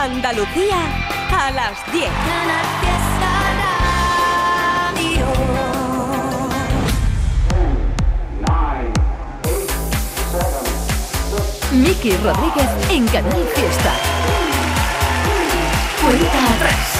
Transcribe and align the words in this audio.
Andalucía 0.00 0.78
a 1.30 1.50
las 1.50 1.92
10. 1.92 2.08
Miki 11.72 12.16
Rodríguez 12.16 12.70
en 12.88 13.06
Canal 13.08 13.46
Fiesta. 13.54 13.92
Cuenta 16.00 16.54
atrás. 16.54 16.99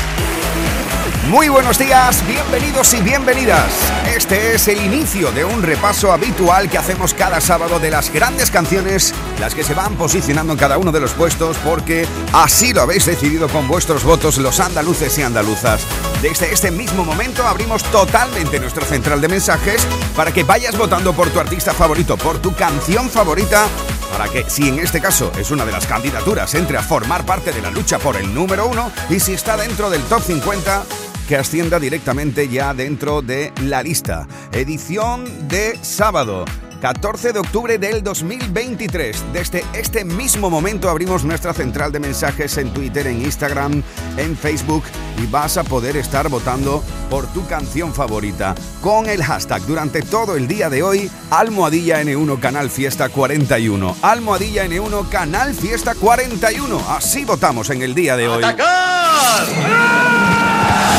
Muy 1.30 1.48
buenos 1.48 1.78
días, 1.78 2.26
bienvenidos 2.26 2.92
y 2.92 3.00
bienvenidas. 3.02 3.70
Este 4.16 4.56
es 4.56 4.66
el 4.66 4.82
inicio 4.84 5.30
de 5.30 5.44
un 5.44 5.62
repaso 5.62 6.10
habitual 6.10 6.68
que 6.68 6.76
hacemos 6.76 7.14
cada 7.14 7.40
sábado 7.40 7.78
de 7.78 7.88
las 7.88 8.12
grandes 8.12 8.50
canciones, 8.50 9.14
las 9.38 9.54
que 9.54 9.62
se 9.62 9.74
van 9.74 9.94
posicionando 9.94 10.54
en 10.54 10.58
cada 10.58 10.76
uno 10.76 10.90
de 10.90 10.98
los 10.98 11.12
puestos 11.12 11.56
porque 11.58 12.04
así 12.32 12.72
lo 12.72 12.82
habéis 12.82 13.06
decidido 13.06 13.48
con 13.48 13.68
vuestros 13.68 14.02
votos 14.02 14.38
los 14.38 14.58
andaluces 14.58 15.16
y 15.18 15.22
andaluzas. 15.22 15.86
Desde 16.20 16.52
este 16.52 16.72
mismo 16.72 17.04
momento 17.04 17.46
abrimos 17.46 17.84
totalmente 17.84 18.58
nuestro 18.58 18.84
central 18.84 19.20
de 19.20 19.28
mensajes 19.28 19.86
para 20.16 20.32
que 20.32 20.42
vayas 20.42 20.76
votando 20.76 21.12
por 21.12 21.30
tu 21.30 21.38
artista 21.38 21.72
favorito, 21.72 22.16
por 22.16 22.38
tu 22.38 22.52
canción 22.56 23.08
favorita 23.08 23.68
para 24.10 24.28
que, 24.28 24.50
si 24.50 24.68
en 24.68 24.80
este 24.80 25.00
caso 25.00 25.30
es 25.38 25.52
una 25.52 25.64
de 25.64 25.70
las 25.70 25.86
candidaturas, 25.86 26.56
entre 26.56 26.76
a 26.76 26.82
formar 26.82 27.24
parte 27.24 27.52
de 27.52 27.62
la 27.62 27.70
lucha 27.70 28.00
por 28.00 28.16
el 28.16 28.34
número 28.34 28.66
uno 28.66 28.90
y 29.08 29.20
si 29.20 29.34
está 29.34 29.56
dentro 29.56 29.88
del 29.88 30.02
top 30.02 30.22
50, 30.24 30.82
que 31.30 31.36
ascienda 31.36 31.78
directamente 31.78 32.48
ya 32.48 32.74
dentro 32.74 33.22
de 33.22 33.52
la 33.62 33.84
lista. 33.84 34.26
Edición 34.50 35.46
de 35.46 35.78
sábado. 35.80 36.44
14 36.80 37.32
de 37.32 37.38
octubre 37.38 37.78
del 37.78 38.02
2023. 38.02 39.26
Desde 39.32 39.64
este 39.72 40.04
mismo 40.04 40.50
momento 40.50 40.90
abrimos 40.90 41.22
nuestra 41.22 41.54
central 41.54 41.92
de 41.92 42.00
mensajes 42.00 42.58
en 42.58 42.74
Twitter, 42.74 43.06
en 43.06 43.22
Instagram, 43.22 43.80
en 44.16 44.36
Facebook 44.36 44.82
y 45.22 45.26
vas 45.26 45.56
a 45.56 45.62
poder 45.62 45.96
estar 45.96 46.28
votando 46.28 46.82
por 47.08 47.28
tu 47.28 47.46
canción 47.46 47.94
favorita 47.94 48.56
con 48.80 49.08
el 49.08 49.22
hashtag 49.22 49.62
durante 49.66 50.02
todo 50.02 50.34
el 50.34 50.48
día 50.48 50.68
de 50.68 50.82
hoy 50.82 51.08
Almohadilla 51.30 52.02
N1 52.02 52.40
Canal 52.40 52.70
Fiesta 52.70 53.08
41. 53.08 53.98
Almohadilla 54.02 54.66
N1 54.66 55.08
Canal 55.10 55.54
Fiesta 55.54 55.94
41. 55.94 56.80
Así 56.88 57.24
votamos 57.24 57.70
en 57.70 57.82
el 57.82 57.94
día 57.94 58.16
de 58.16 58.26
hoy. 58.26 58.42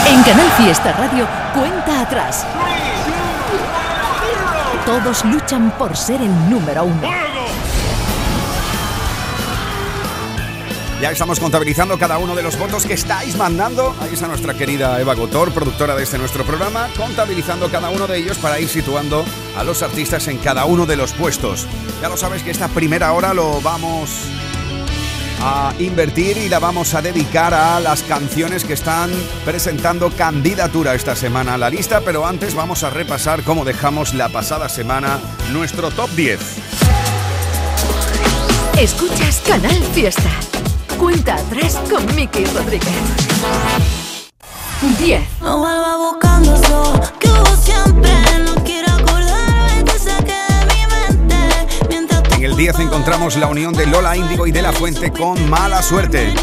En 0.05 0.23
Canal 0.23 0.51
Fiesta 0.57 0.91
Radio, 0.93 1.27
cuenta 1.53 2.01
atrás. 2.01 2.45
Todos 4.85 5.23
luchan 5.25 5.71
por 5.77 5.95
ser 5.95 6.21
el 6.21 6.49
número 6.49 6.83
uno. 6.85 7.01
Ya 11.01 11.09
estamos 11.11 11.39
contabilizando 11.39 11.97
cada 11.97 12.19
uno 12.19 12.35
de 12.35 12.43
los 12.43 12.59
votos 12.59 12.85
que 12.85 12.93
estáis 12.93 13.35
mandando. 13.35 13.95
Ahí 14.01 14.13
está 14.13 14.27
nuestra 14.27 14.53
querida 14.53 14.99
Eva 14.99 15.15
Gotor, 15.15 15.51
productora 15.51 15.95
de 15.95 16.03
este 16.03 16.17
nuestro 16.19 16.43
programa, 16.43 16.89
contabilizando 16.95 17.71
cada 17.71 17.89
uno 17.89 18.05
de 18.05 18.17
ellos 18.17 18.37
para 18.37 18.59
ir 18.59 18.69
situando 18.69 19.25
a 19.57 19.63
los 19.63 19.81
artistas 19.81 20.27
en 20.27 20.37
cada 20.37 20.65
uno 20.65 20.85
de 20.85 20.97
los 20.97 21.13
puestos. 21.13 21.67
Ya 22.01 22.09
lo 22.09 22.17
sabes 22.17 22.43
que 22.43 22.51
esta 22.51 22.67
primera 22.67 23.13
hora 23.13 23.33
lo 23.33 23.61
vamos 23.61 24.27
a 25.43 25.73
invertir 25.79 26.37
y 26.37 26.49
la 26.49 26.59
vamos 26.59 26.93
a 26.93 27.01
dedicar 27.01 27.53
a 27.53 27.79
las 27.79 28.03
canciones 28.03 28.63
que 28.63 28.73
están 28.73 29.09
presentando 29.43 30.11
candidatura 30.11 30.93
esta 30.93 31.15
semana 31.15 31.55
a 31.55 31.57
la 31.57 31.69
lista, 31.69 32.01
pero 32.01 32.27
antes 32.27 32.53
vamos 32.53 32.83
a 32.83 32.91
repasar 32.91 33.41
cómo 33.43 33.65
dejamos 33.65 34.13
la 34.13 34.29
pasada 34.29 34.69
semana 34.69 35.19
nuestro 35.51 35.89
top 35.89 36.11
10. 36.11 36.39
Escuchas 38.77 39.41
Canal 39.47 39.83
Fiesta. 39.93 40.29
Cuenta 40.97 41.35
atrás 41.35 41.79
con 41.89 42.05
Miki 42.15 42.45
Rodríguez. 42.45 42.87
10. 44.99 45.21
No 45.41 45.57
vuelva 45.57 45.97
buscando 45.97 46.55
eso 46.55 47.01
que 47.19 47.27
hubo 47.29 47.55
siempre. 47.55 48.30
En 52.41 52.45
el 52.45 52.57
10 52.57 52.79
encontramos 52.79 53.35
la 53.35 53.45
unión 53.45 53.71
de 53.71 53.85
Lola 53.85 54.17
Índigo 54.17 54.47
y 54.47 54.51
de 54.51 54.63
la 54.63 54.71
Fuente 54.71 55.11
con 55.11 55.47
Mala 55.47 55.83
Suerte. 55.83 56.33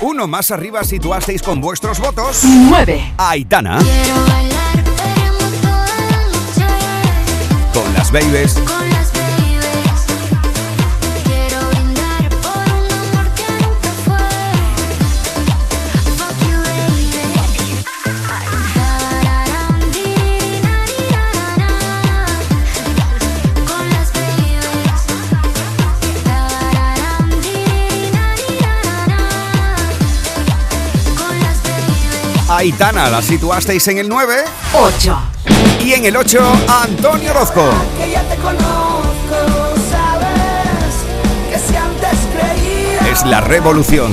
Uno 0.00 0.26
más 0.26 0.50
arriba 0.50 0.82
situasteis 0.82 1.40
con 1.40 1.60
vuestros 1.60 2.00
votos 2.00 2.40
9. 2.42 3.14
Aitana. 3.16 3.78
Con 7.72 7.94
las 7.94 8.10
babies. 8.10 8.71
Aitana 32.62 33.10
la 33.10 33.20
situasteis 33.20 33.88
en 33.88 33.98
el 33.98 34.08
9 34.08 34.44
8. 34.74 35.18
y 35.84 35.94
en 35.94 36.04
el 36.04 36.16
8 36.16 36.38
Antonio 36.68 37.32
Orozco. 37.32 37.68
que 37.98 38.08
ya 38.12 38.22
te 38.22 38.36
conozco, 38.36 39.74
sabes 39.90 40.94
que 41.50 41.58
si 41.58 41.74
antes 41.74 42.18
creía 42.32 43.10
Es 43.10 43.24
la 43.26 43.40
revolución. 43.40 44.12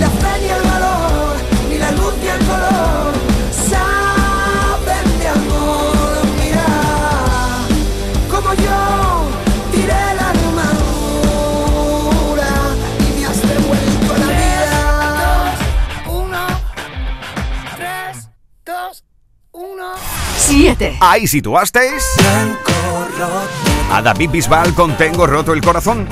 7. 20.75 20.97
Ahí 21.00 21.25
situasteis 21.25 22.03
a 23.91 24.02
David 24.03 24.30
Bisbal 24.30 24.75
con 24.75 24.96
Tengo 24.97 25.25
roto 25.25 25.53
el 25.53 25.62
corazón. 25.62 26.07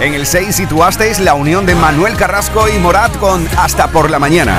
En 0.00 0.14
el 0.14 0.24
6 0.24 0.56
situasteis 0.56 1.20
la 1.20 1.34
unión 1.34 1.66
de 1.66 1.74
Manuel 1.74 2.16
Carrasco 2.16 2.66
y 2.70 2.78
Morat 2.78 3.14
con 3.18 3.46
Hasta 3.58 3.88
por 3.88 4.10
la 4.10 4.18
mañana. 4.18 4.58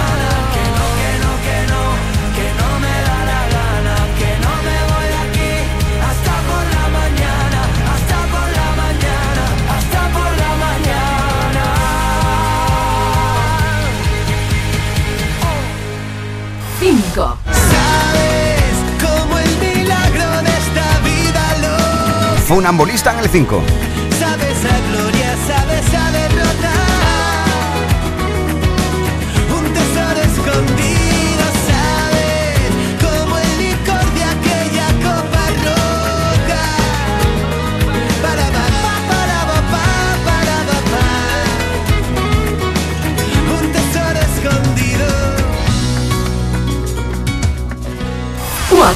Funambulista 22.45 23.13
en 23.13 23.19
el 23.19 23.29
5. 23.29 23.63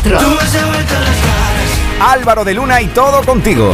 4. 0.10 0.20
Tú 0.20 0.36
me 0.36 0.42
has 0.42 0.54
devuelto 0.54 0.94
las 0.94 1.04
ganas. 1.04 2.14
Álvaro 2.14 2.46
de 2.46 2.54
Luna 2.54 2.82
y 2.82 2.88
todo 2.88 3.24
contigo. 3.24 3.72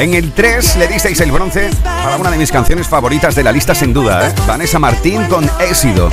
En 0.00 0.14
el 0.14 0.32
3 0.32 0.76
le 0.76 0.88
disteis 0.88 1.20
el 1.20 1.30
bronce 1.30 1.68
para 1.84 2.16
una 2.16 2.30
de 2.30 2.38
mis 2.38 2.50
canciones 2.50 2.88
favoritas 2.88 3.34
de 3.34 3.44
la 3.44 3.52
lista 3.52 3.74
sin 3.74 3.92
duda, 3.92 4.30
¿eh? 4.30 4.34
Vanessa 4.46 4.78
Martín 4.78 5.26
con 5.26 5.44
Éxito. 5.60 6.08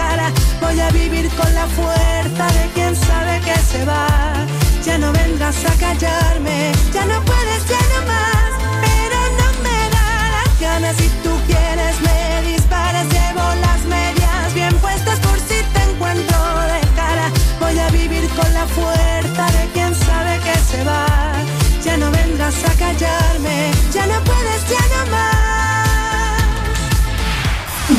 Voy 0.59 0.77
a 0.77 0.89
vivir 0.89 1.29
con 1.29 1.55
la 1.55 1.65
fuerza 1.67 2.47
de 2.47 2.69
quien 2.73 2.93
sabe 2.93 3.39
que 3.39 3.57
se 3.57 3.85
va. 3.85 4.45
Ya 4.83 4.97
no 4.97 5.13
vendrás 5.13 5.55
a 5.63 5.71
callarme, 5.79 6.73
ya 6.93 7.05
no 7.05 7.23
puedes, 7.23 7.56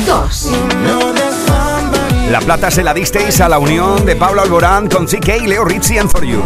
más. 0.09 0.49
2. 0.49 0.51
La 2.29 2.39
plata 2.41 2.69
se 2.69 2.83
la 2.83 2.93
disteis 2.93 3.41
a 3.41 3.49
la 3.49 3.59
unión 3.59 4.05
de 4.05 4.15
Pablo 4.15 4.41
Alborán 4.41 4.87
con 4.87 5.05
CK, 5.05 5.47
Leo 5.47 5.65
Rizzi 5.65 5.97
and 5.97 6.09
For 6.09 6.23
You. 6.23 6.43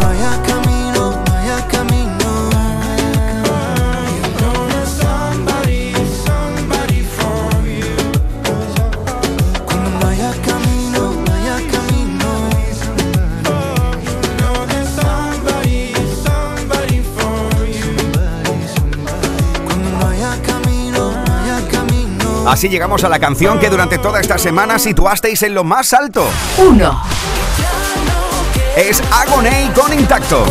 Así 22.54 22.70
llegamos 22.70 23.04
a 23.04 23.10
la 23.10 23.18
canción 23.18 23.60
que 23.60 23.68
durante 23.68 23.98
toda 23.98 24.22
esta 24.22 24.38
semana 24.38 24.78
situasteis 24.78 25.42
en 25.42 25.56
lo 25.56 25.64
más 25.64 25.92
alto. 25.92 26.24
1. 26.60 27.04
Es 28.78 29.02
Agoney 29.12 29.70
con 29.70 29.92
Intacto. 29.92 30.46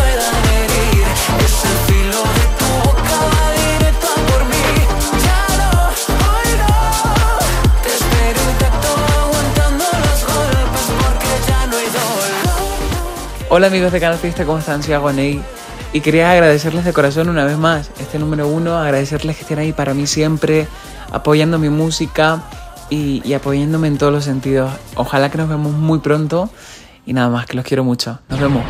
Hola 13.48 13.68
amigos 13.68 13.92
de 13.92 14.00
Canal 14.00 14.18
Fiesta, 14.18 14.44
¿cómo 14.44 14.58
están? 14.58 14.82
Soy 14.82 14.94
Agoney 14.94 15.40
y 15.92 16.00
quería 16.00 16.32
agradecerles 16.32 16.84
de 16.84 16.92
corazón 16.92 17.28
una 17.28 17.44
vez 17.44 17.58
más 17.58 17.90
este 18.00 18.18
número 18.18 18.48
uno, 18.48 18.76
agradecerles 18.76 19.36
que 19.36 19.42
estén 19.42 19.60
ahí 19.60 19.72
para 19.72 19.94
mí 19.94 20.08
siempre, 20.08 20.66
apoyando 21.12 21.58
mi 21.58 21.68
música 21.68 22.42
y, 22.90 23.32
apoyándome 23.32 23.88
en 23.88 23.98
todos 23.98 24.12
los 24.12 24.24
sentidos. 24.24 24.72
Ojalá 24.96 25.30
que 25.30 25.38
nos 25.38 25.48
vemos 25.48 25.72
muy 25.72 26.00
pronto 26.00 26.50
y 27.06 27.12
nada 27.12 27.28
más, 27.28 27.46
que 27.46 27.56
los 27.56 27.64
quiero 27.64 27.84
mucho. 27.84 28.18
Nos 28.28 28.40
vemos. 28.40 28.62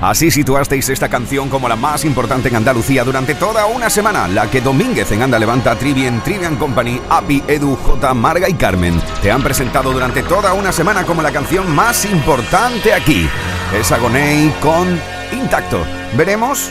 Así 0.00 0.30
situasteis 0.30 0.90
esta 0.90 1.08
canción 1.08 1.48
como 1.48 1.68
la 1.68 1.76
más 1.76 2.04
importante 2.04 2.48
en 2.48 2.56
Andalucía 2.56 3.02
durante 3.02 3.34
toda 3.34 3.64
una 3.64 3.88
semana, 3.88 4.28
la 4.28 4.50
que 4.50 4.60
Domínguez 4.60 5.10
en 5.12 5.22
Anda 5.22 5.38
Levanta, 5.38 5.74
Trivian, 5.74 6.22
Trivian 6.22 6.56
Company, 6.56 7.00
Api, 7.08 7.42
Edu, 7.48 7.74
J, 7.76 8.12
Marga 8.12 8.46
y 8.46 8.54
Carmen 8.54 9.00
te 9.22 9.30
han 9.30 9.42
presentado 9.42 9.92
durante 9.92 10.22
toda 10.22 10.52
una 10.52 10.70
semana 10.70 11.04
como 11.04 11.22
la 11.22 11.32
canción 11.32 11.74
más 11.74 12.04
importante 12.04 12.92
aquí. 12.92 13.26
Es 13.74 13.90
Agoney 13.90 14.54
con 14.60 15.00
Intacto. 15.32 15.82
Veremos 16.14 16.70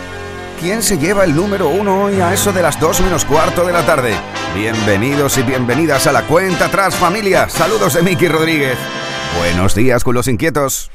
quién 0.60 0.82
se 0.82 0.98
lleva 0.98 1.24
el 1.24 1.36
número 1.36 1.70
uno 1.70 2.04
hoy 2.04 2.20
a 2.20 2.34
eso 2.34 2.52
de 2.52 2.62
las 2.62 2.80
2 2.80 3.02
menos 3.02 3.26
cuarto 3.26 3.66
de 3.66 3.74
la 3.74 3.86
tarde. 3.86 4.14
Bienvenidos 4.54 5.38
y 5.38 5.44
bienvenidas 5.44 6.08
a 6.08 6.12
la 6.12 6.24
cuenta 6.24 6.66
atrás 6.66 6.96
familia. 6.96 7.50
Saludos 7.50 7.94
de 7.94 8.02
Miki 8.02 8.28
Rodríguez. 8.28 8.78
Buenos 9.38 9.76
días 9.76 10.04
con 10.04 10.16
los 10.16 10.28
inquietos. 10.28 10.92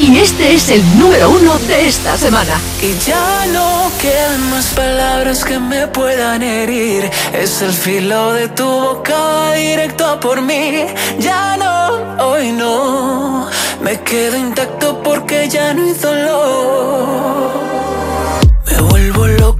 Y 0.00 0.16
este 0.16 0.54
es 0.54 0.70
el 0.70 0.98
número 0.98 1.28
1 1.28 1.58
de 1.68 1.86
esta 1.86 2.16
semana. 2.16 2.58
Y 2.80 2.96
ya 3.06 3.44
no 3.52 3.92
quedan 4.00 4.50
más 4.50 4.68
palabras 4.68 5.44
que 5.44 5.58
me 5.58 5.86
puedan 5.88 6.42
herir. 6.42 7.10
Es 7.34 7.60
el 7.60 7.70
filo 7.70 8.32
de 8.32 8.48
tu 8.48 8.64
boca 8.64 9.52
directo 9.52 10.06
a 10.06 10.18
por 10.18 10.40
mí. 10.40 10.86
Ya 11.18 11.58
no, 11.58 12.24
hoy 12.24 12.50
no. 12.52 13.46
Me 13.82 14.00
quedo 14.00 14.38
intacto 14.38 15.02
porque 15.02 15.50
ya 15.50 15.74
no 15.74 15.82
hay 15.84 15.92
dolor. 15.92 17.79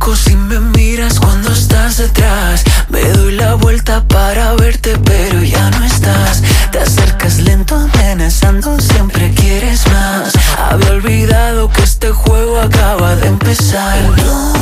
Si 0.00 0.34
me 0.34 0.58
miras 0.58 1.20
cuando 1.20 1.52
estás 1.52 1.98
detrás. 1.98 2.64
Me 2.88 3.00
doy 3.10 3.32
la 3.36 3.54
vuelta 3.54 4.02
para 4.08 4.54
verte, 4.54 4.98
pero 5.04 5.40
ya 5.42 5.70
no 5.70 5.84
estás. 5.84 6.42
Te 6.72 6.80
acercas 6.80 7.38
lento, 7.38 7.76
amenazando, 7.76 8.80
siempre 8.80 9.32
quieres 9.34 9.86
más. 9.86 10.32
Había 10.58 10.90
olvidado 10.90 11.70
que 11.70 11.82
este 11.82 12.10
juego 12.10 12.58
acaba 12.58 13.14
de 13.14 13.28
empezar. 13.28 14.00
No, 14.16 14.52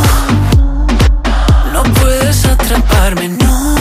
no 1.73 1.83
puedes 1.95 2.45
atraparme, 2.45 3.31
no. 3.31 3.77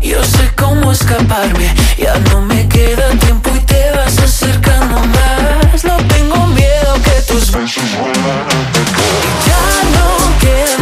Yo 0.00 0.24
sé 0.24 0.50
cómo 0.56 0.90
escaparme, 0.90 1.72
ya 1.96 2.18
no 2.30 2.40
me 2.40 2.66
queda 2.68 3.08
tiempo 3.20 3.50
y 3.54 3.60
te 3.60 3.92
vas 3.92 4.18
acercando 4.18 4.98
más. 4.98 5.84
No 5.84 5.96
tengo 6.08 6.46
miedo 6.48 6.61
que 7.02 7.22
tus 7.22 7.50
besos. 7.50 7.84
Ya 9.46 9.90
no 9.94 10.81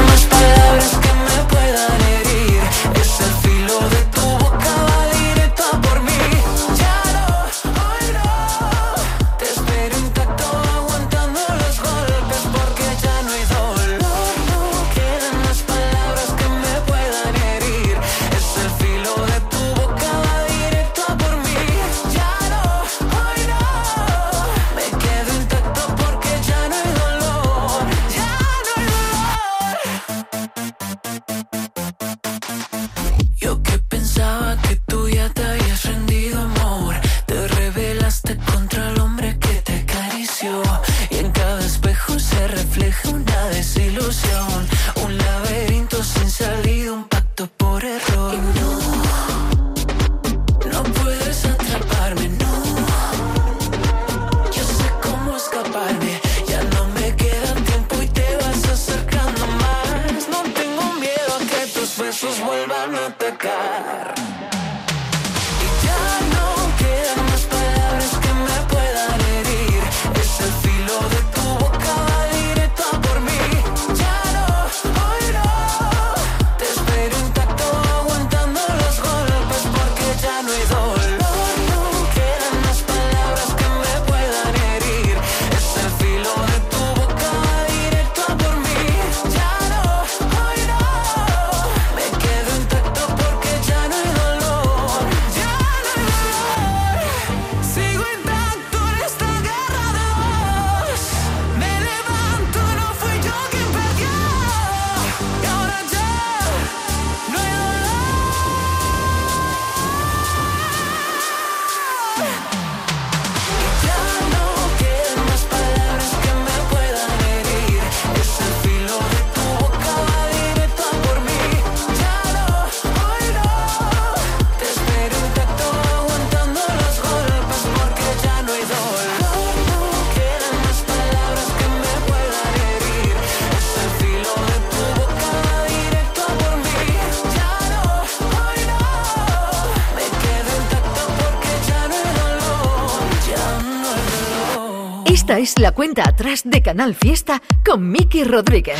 la 145.60 145.72
cuenta 145.72 146.08
atrás 146.08 146.42
de 146.44 146.62
Canal 146.62 146.94
Fiesta 146.94 147.42
con 147.64 147.90
Miki 147.90 148.24
Rodríguez. 148.24 148.78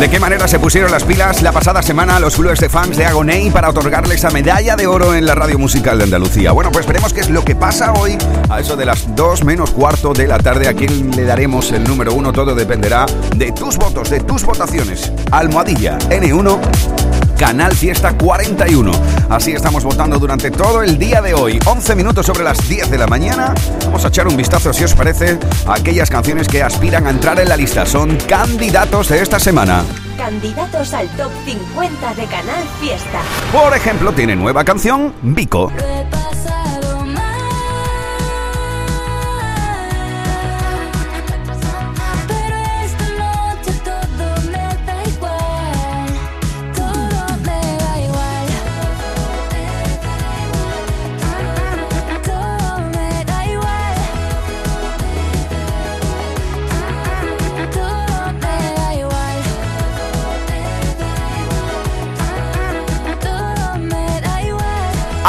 ¿De 0.00 0.10
qué 0.10 0.18
manera 0.18 0.48
se 0.48 0.58
pusieron 0.58 0.90
las 0.90 1.04
pilas 1.04 1.42
la 1.42 1.52
pasada 1.52 1.82
semana 1.82 2.18
los 2.18 2.34
clubes 2.34 2.58
de 2.58 2.68
fans 2.68 2.96
de 2.96 3.06
Agoney 3.06 3.50
para 3.50 3.68
otorgarle 3.70 4.16
esa 4.16 4.30
medalla 4.30 4.74
de 4.74 4.86
oro 4.86 5.14
en 5.14 5.26
la 5.26 5.34
radio 5.34 5.58
musical 5.58 5.98
de 5.98 6.04
Andalucía? 6.04 6.52
Bueno, 6.52 6.72
pues 6.72 6.86
veremos 6.86 7.12
qué 7.12 7.20
es 7.20 7.30
lo 7.30 7.44
que 7.44 7.54
pasa 7.54 7.92
hoy 7.92 8.18
a 8.48 8.60
eso 8.60 8.76
de 8.76 8.86
las 8.86 9.14
2 9.14 9.44
menos 9.44 9.70
cuarto 9.70 10.12
de 10.12 10.26
la 10.26 10.38
tarde. 10.38 10.68
A 10.68 10.74
quién 10.74 11.10
le 11.12 11.24
daremos 11.24 11.70
el 11.70 11.84
número 11.84 12.12
uno, 12.12 12.32
todo 12.32 12.54
dependerá 12.54 13.06
de 13.36 13.52
tus 13.52 13.76
votos, 13.76 14.10
de 14.10 14.20
tus 14.20 14.44
votaciones. 14.44 15.12
Almohadilla 15.30 15.98
N1 16.08 16.99
Canal 17.40 17.74
Fiesta 17.74 18.12
41. 18.18 18.92
Así 19.30 19.52
estamos 19.52 19.82
votando 19.82 20.18
durante 20.18 20.50
todo 20.50 20.82
el 20.82 20.98
día 20.98 21.22
de 21.22 21.32
hoy. 21.32 21.58
11 21.64 21.94
minutos 21.94 22.26
sobre 22.26 22.44
las 22.44 22.68
10 22.68 22.90
de 22.90 22.98
la 22.98 23.06
mañana. 23.06 23.54
Vamos 23.86 24.04
a 24.04 24.08
echar 24.08 24.28
un 24.28 24.36
vistazo, 24.36 24.74
si 24.74 24.84
os 24.84 24.92
parece, 24.92 25.38
a 25.66 25.76
aquellas 25.76 26.10
canciones 26.10 26.46
que 26.46 26.62
aspiran 26.62 27.06
a 27.06 27.10
entrar 27.10 27.40
en 27.40 27.48
la 27.48 27.56
lista. 27.56 27.86
Son 27.86 28.14
candidatos 28.28 29.08
de 29.08 29.22
esta 29.22 29.40
semana. 29.40 29.82
Candidatos 30.18 30.92
al 30.92 31.08
top 31.16 31.32
50 31.46 32.14
de 32.14 32.24
Canal 32.26 32.62
Fiesta. 32.78 33.22
Por 33.50 33.74
ejemplo, 33.74 34.12
tiene 34.12 34.36
nueva 34.36 34.62
canción, 34.62 35.14
Vico. 35.22 35.72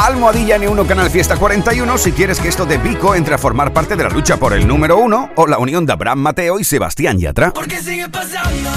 Almohadilla 0.02 0.58
N1 0.58 0.88
Canal 0.88 1.12
Fiesta 1.12 1.38
41 1.38 1.98
si 2.00 2.12
quieres 2.12 2.40
que 2.40 2.48
esto 2.48 2.66
de 2.66 2.80
Pico 2.80 3.14
entre 3.14 3.36
a 3.36 3.38
formar 3.38 3.72
parte 3.72 3.96
de 3.96 4.04
la 4.04 4.10
lucha 4.10 4.36
por 4.38 4.52
el 4.52 4.68
número 4.68 4.98
uno 4.98 5.30
o 5.36 5.46
la 5.46 5.60
unión 5.60 5.86
de 5.86 5.94
Abraham 5.94 6.18
Mateo 6.18 6.60
y 6.60 6.64
Sebastián 6.64 7.20
Yatra. 7.20 7.54
Porque 7.54 7.78
sigue 7.78 8.10
pasando, 8.10 8.72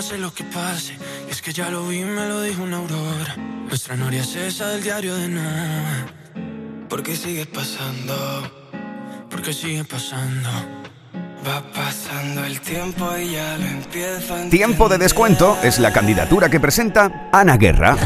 pase 0.00 0.16
lo 0.16 0.32
que 0.32 0.44
pase. 0.44 0.94
Y 1.28 1.30
es 1.30 1.42
que 1.42 1.52
ya 1.52 1.68
lo 1.68 1.86
vi, 1.86 2.02
me 2.02 2.26
lo 2.26 2.40
dijo 2.40 2.62
una 2.62 2.78
aurora. 2.78 3.36
Nuestra 3.68 3.96
noria 3.96 4.22
es 4.22 4.34
esa 4.34 4.68
del 4.68 4.82
diario 4.82 5.14
de 5.14 5.28
no. 5.28 5.42
Porque 6.88 7.14
sigue 7.14 7.44
pasando, 7.44 8.14
porque 9.28 9.52
sigue 9.52 9.84
pasando. 9.84 10.48
Va 11.46 11.62
pasando 11.74 12.42
el 12.46 12.62
tiempo 12.62 13.04
y 13.18 13.32
ya 13.32 13.58
lo 13.58 13.66
empiezo 13.66 14.34
a 14.36 14.48
Tiempo 14.48 14.88
de 14.88 14.96
descuento 14.96 15.58
es 15.62 15.78
la 15.78 15.92
candidatura 15.92 16.48
que 16.48 16.60
presenta 16.60 17.28
Ana 17.30 17.58
Guerra. 17.58 17.98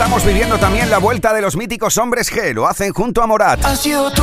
Estamos 0.00 0.24
viviendo 0.24 0.56
también 0.56 0.88
la 0.88 0.96
vuelta 0.96 1.34
de 1.34 1.42
los 1.42 1.58
míticos 1.58 1.98
hombres 1.98 2.32
G. 2.32 2.54
Lo 2.54 2.66
hacen 2.66 2.90
junto 2.94 3.22
a 3.22 3.26
Morat. 3.26 3.62
Has 3.62 3.82
sido 3.82 4.10
tú, 4.10 4.22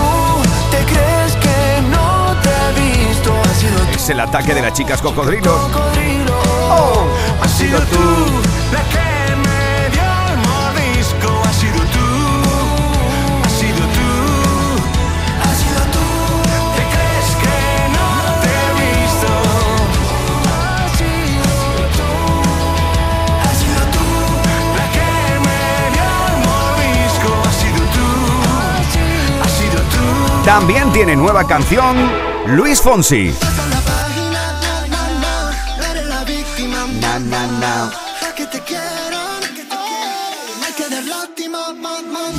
te 0.72 0.78
crees 0.92 1.36
que 1.36 1.82
no 1.92 2.36
te 2.42 2.50
he 2.50 3.08
visto. 3.08 3.32
Has 3.44 3.58
sido 3.58 3.78
tú, 3.82 3.92
Es 3.96 4.10
el 4.10 4.20
ataque 4.20 4.56
de 4.56 4.64
las 4.64 4.74
chicas 4.74 5.00
cocodrilo. 5.04 5.56
cocodrilo. 5.72 6.34
Has 7.44 7.52
sido 7.52 7.80
tú, 7.82 8.26
la 8.74 8.80
que 8.90 9.17
hay 40.66 40.74
que 40.74 40.90
dar 40.90 41.04
lástima, 41.04 41.74
ma, 41.74 42.02
ma. 42.02 42.32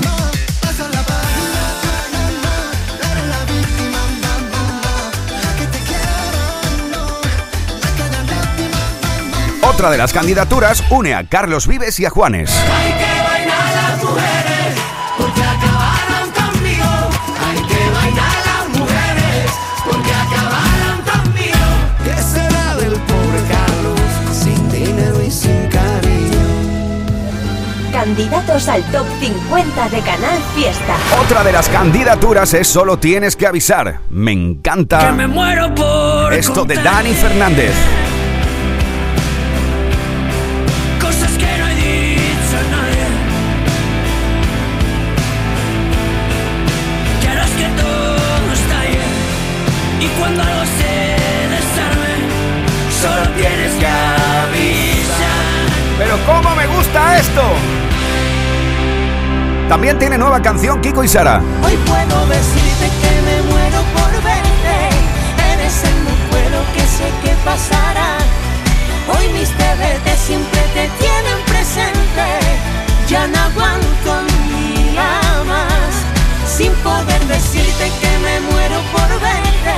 Otra 9.68 9.90
de 9.90 9.98
las 9.98 10.14
candidaturas 10.14 10.82
une 10.90 11.14
a 11.14 11.24
Carlos 11.28 11.66
Vives 11.66 12.00
y 12.00 12.06
a 12.06 12.10
Juanes. 12.10 12.50
Candidatos 28.08 28.68
al 28.68 28.82
top 28.84 29.06
50 29.20 29.88
de 29.90 30.00
Canal 30.00 30.38
Fiesta. 30.54 30.96
Otra 31.22 31.44
de 31.44 31.52
las 31.52 31.68
candidaturas 31.68 32.54
es 32.54 32.66
Solo 32.66 32.98
tienes 32.98 33.36
que 33.36 33.46
avisar. 33.46 34.00
Me 34.08 34.32
encanta 34.32 35.12
muero 35.12 35.74
por 35.74 36.32
esto 36.32 36.64
de 36.64 36.76
Dani 36.76 37.12
Fernández. 37.12 37.74
También 59.68 59.98
tiene 59.98 60.16
nueva 60.16 60.40
canción 60.40 60.80
Kiko 60.80 61.04
y 61.04 61.08
Sara. 61.08 61.42
Hoy 61.62 61.76
puedo 61.76 62.26
decirte 62.26 62.88
que 63.02 63.12
me 63.20 63.42
muero 63.52 63.82
por 63.92 64.12
verte. 64.24 64.76
Eres 65.52 65.84
el 65.84 65.94
muero 66.30 66.64
que 66.74 66.80
sé 66.80 67.12
que 67.22 67.36
pasará. 67.44 68.16
Hoy 69.12 69.28
mis 69.34 69.50
deberes 69.58 70.18
siempre 70.24 70.60
te 70.72 70.88
tienen 70.98 71.38
presente. 71.44 72.26
Ya 73.08 73.26
no 73.26 73.38
aguanto 73.38 74.24
día 74.48 75.20
más. 75.46 75.92
Sin 76.50 76.72
poder 76.76 77.22
decirte 77.26 77.92
que 78.00 78.18
me 78.24 78.40
muero 78.50 78.80
por 78.90 79.20
verte. 79.20 79.76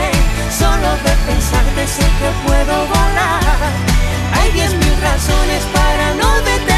Solo 0.57 0.89
de 1.03 1.13
pensarte 1.27 1.87
sé 1.89 2.07
que 2.21 2.31
puedo 2.47 2.87
volar. 2.87 3.73
Hay 4.39 4.53
diez 4.53 4.73
mil 4.73 4.97
razones 5.03 5.65
para 5.75 6.15
no 6.15 6.37
detenerme. 6.43 6.70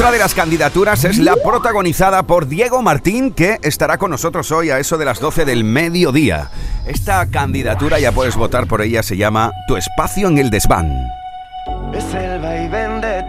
Otra 0.00 0.12
de 0.12 0.18
las 0.18 0.34
candidaturas 0.34 1.04
es 1.04 1.18
la 1.18 1.36
protagonizada 1.36 2.22
por 2.22 2.48
Diego 2.48 2.80
Martín, 2.80 3.32
que 3.32 3.58
estará 3.60 3.98
con 3.98 4.10
nosotros 4.10 4.50
hoy 4.50 4.70
a 4.70 4.78
eso 4.78 4.96
de 4.96 5.04
las 5.04 5.20
12 5.20 5.44
del 5.44 5.62
mediodía. 5.62 6.48
Esta 6.86 7.26
candidatura, 7.26 7.98
ya 7.98 8.10
puedes 8.10 8.34
votar 8.34 8.66
por 8.66 8.80
ella, 8.80 9.02
se 9.02 9.18
llama 9.18 9.52
Tu 9.68 9.76
espacio 9.76 10.28
en 10.28 10.38
el 10.38 10.48
desván. 10.48 11.19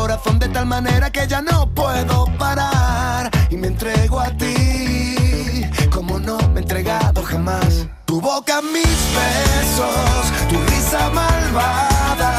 Corazón 0.00 0.38
de 0.38 0.48
tal 0.48 0.64
manera 0.64 1.10
que 1.10 1.26
ya 1.26 1.42
no 1.42 1.68
puedo 1.74 2.24
parar 2.38 3.30
y 3.50 3.56
me 3.58 3.66
entrego 3.66 4.18
a 4.18 4.30
ti 4.30 5.66
como 5.94 6.18
no 6.18 6.38
me 6.52 6.60
he 6.60 6.62
entregado 6.62 7.22
jamás. 7.22 7.86
Tu 8.06 8.18
boca, 8.18 8.62
mis 8.62 9.00
besos, 9.18 10.22
tu 10.48 10.56
risa 10.70 11.10
malvada, 11.10 12.32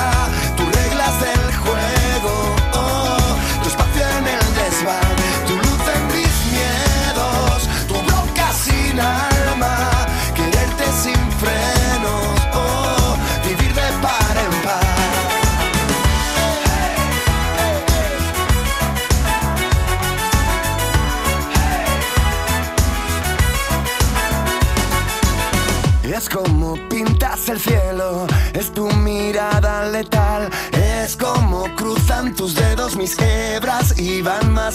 tus 0.57 0.67
reglas 0.79 1.13
del 1.25 1.43
juego, 1.63 2.33
oh, 2.73 3.61
tu 3.61 3.69
espacio 3.69 4.05
en 4.17 4.25
el 4.37 4.45
desván, 4.59 5.20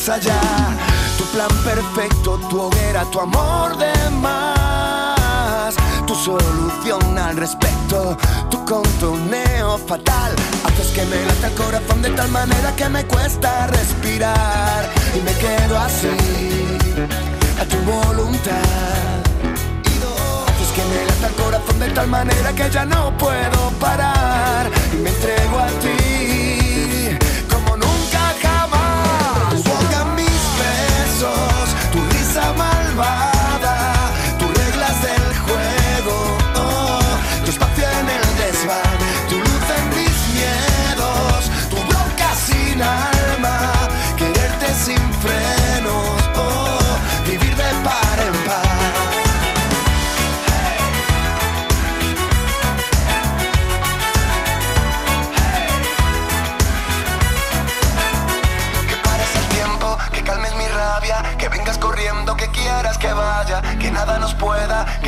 allá. 0.09 0.41
Tu 1.17 1.25
plan 1.33 1.49
perfecto, 1.65 2.39
tu 2.51 2.61
hoguera, 2.61 3.05
tu 3.11 3.19
amor 3.19 3.77
de 3.79 3.93
más, 4.11 5.75
tu 6.07 6.15
solución 6.15 7.19
al 7.19 7.37
respecto, 7.37 8.17
tu 8.51 8.63
contoneo 8.65 9.79
fatal. 9.79 10.33
Haces 10.65 10.89
que 10.89 11.05
me 11.07 11.25
lata 11.25 11.47
el 11.49 11.55
corazón 11.55 12.03
de 12.03 12.11
tal 12.11 12.29
manera 12.29 12.77
que 12.77 12.89
me 12.91 13.07
cuesta 13.07 13.67
respirar 13.69 14.85
y 15.15 15.21
me 15.23 15.33
quedo 15.33 15.79
así, 15.79 16.17
a 17.61 17.65
tu 17.65 17.79
voluntad. 17.91 18.53
Haces 20.47 20.73
que 20.77 20.85
me 20.85 21.07
lata 21.07 21.27
el 21.29 21.35
corazón 21.43 21.79
de 21.81 21.89
tal 21.91 22.09
manera 22.09 22.53
que 22.53 22.71
ya 22.71 22.85
no 22.85 23.17
puedo 23.17 23.71
parar 23.81 24.71
y 24.93 24.97
me 24.97 25.09
entrego 25.09 25.59
a 25.59 25.69
ti 25.81 26.76
risa 32.97 33.26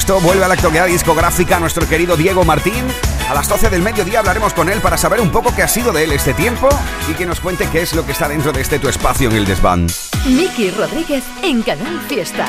Esto 0.00 0.18
vuelve 0.20 0.42
a 0.42 0.48
la 0.48 0.54
actualidad 0.54 0.86
discográfica 0.86 1.60
nuestro 1.60 1.86
querido 1.86 2.16
Diego 2.16 2.42
Martín. 2.42 2.86
A 3.28 3.34
las 3.34 3.50
12 3.50 3.68
del 3.68 3.82
mediodía 3.82 4.20
hablaremos 4.20 4.54
con 4.54 4.70
él 4.70 4.80
para 4.80 4.96
saber 4.96 5.20
un 5.20 5.30
poco 5.30 5.54
qué 5.54 5.62
ha 5.62 5.68
sido 5.68 5.92
de 5.92 6.04
él 6.04 6.12
este 6.12 6.32
tiempo 6.32 6.70
y 7.10 7.12
que 7.12 7.26
nos 7.26 7.38
cuente 7.38 7.68
qué 7.70 7.82
es 7.82 7.94
lo 7.94 8.06
que 8.06 8.12
está 8.12 8.26
dentro 8.26 8.50
de 8.50 8.62
este 8.62 8.78
tu 8.78 8.88
espacio 8.88 9.28
en 9.28 9.36
el 9.36 9.44
desván. 9.44 9.88
Miki 10.24 10.70
Rodríguez 10.70 11.22
en 11.42 11.60
Canal 11.60 12.00
Fiesta. 12.08 12.46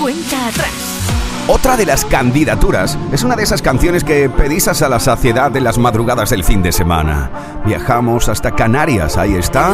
Cuenta 0.00 0.48
atrás. 0.48 0.98
Otra 1.46 1.76
de 1.76 1.86
las 1.86 2.04
candidaturas 2.04 2.98
es 3.12 3.22
una 3.22 3.36
de 3.36 3.44
esas 3.44 3.62
canciones 3.62 4.02
que 4.02 4.28
pedisas 4.28 4.82
a 4.82 4.88
la 4.88 4.98
saciedad 4.98 5.52
de 5.52 5.60
las 5.60 5.78
madrugadas 5.78 6.30
del 6.30 6.42
fin 6.42 6.62
de 6.62 6.72
semana. 6.72 7.30
Viajamos 7.64 8.28
hasta 8.28 8.56
Canarias, 8.56 9.16
ahí 9.16 9.36
está. 9.36 9.70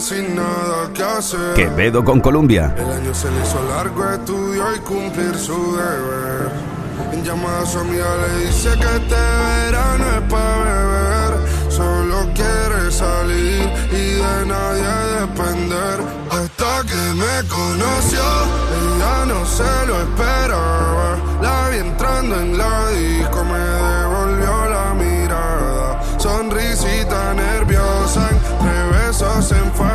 Sin 0.00 0.34
nada 0.34 0.90
que 0.92 1.02
hacer. 1.04 1.54
Quevedo 1.54 2.04
con 2.04 2.20
Colombia. 2.20 2.74
El 2.76 2.90
año 2.90 3.14
se 3.14 3.30
le 3.30 3.40
hizo 3.40 3.62
largo, 3.68 4.10
estudió 4.10 4.74
y 4.74 4.80
cumplir 4.80 5.34
su 5.36 5.76
deber. 5.76 6.50
En 7.12 7.24
llamada 7.24 7.62
a 7.62 7.66
su 7.66 7.78
amiga 7.78 8.04
le 8.16 8.44
dice 8.44 8.70
que 8.70 8.96
este 8.96 9.14
verano 9.14 10.04
es 10.16 10.22
para 10.28 10.64
beber. 10.64 11.70
Solo 11.70 12.28
quiere 12.34 12.90
salir 12.90 13.70
y 13.92 14.14
de 14.18 14.46
nadie 14.46 15.20
depender. 15.20 16.00
Hasta 16.28 16.82
que 16.88 17.02
me 17.14 17.48
conoció, 17.48 18.20
ella 18.82 19.26
no 19.26 19.46
se 19.46 19.86
lo 19.86 20.00
esperaba. 20.00 21.16
La 21.40 21.68
vi 21.68 21.78
entrando 21.78 22.40
en 22.40 22.58
la 22.58 22.88
disco, 22.90 23.44
me 23.44 23.58
devolvió 23.58 24.68
la 24.70 24.94
mirada. 24.94 26.02
Sonrisita 26.18 26.64
nerviosa, 26.64 27.03
entre 29.52 29.60
besos 29.72 29.93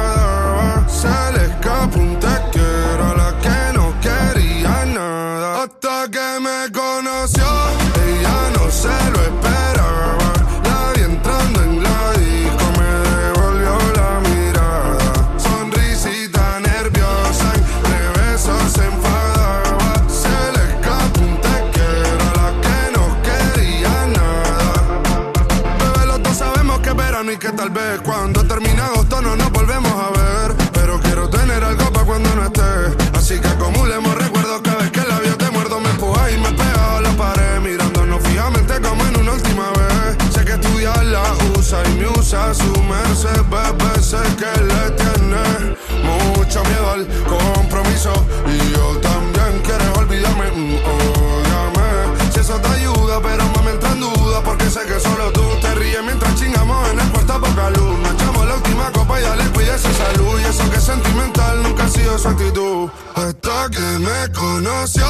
su 62.19 62.27
actitud. 62.27 62.89
Hasta 63.15 63.69
que 63.69 63.99
me 63.99 64.33
conoció, 64.33 65.05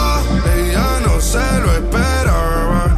ella 0.56 1.00
no 1.06 1.20
se 1.20 1.60
lo 1.62 1.72
esperaba 1.74 2.98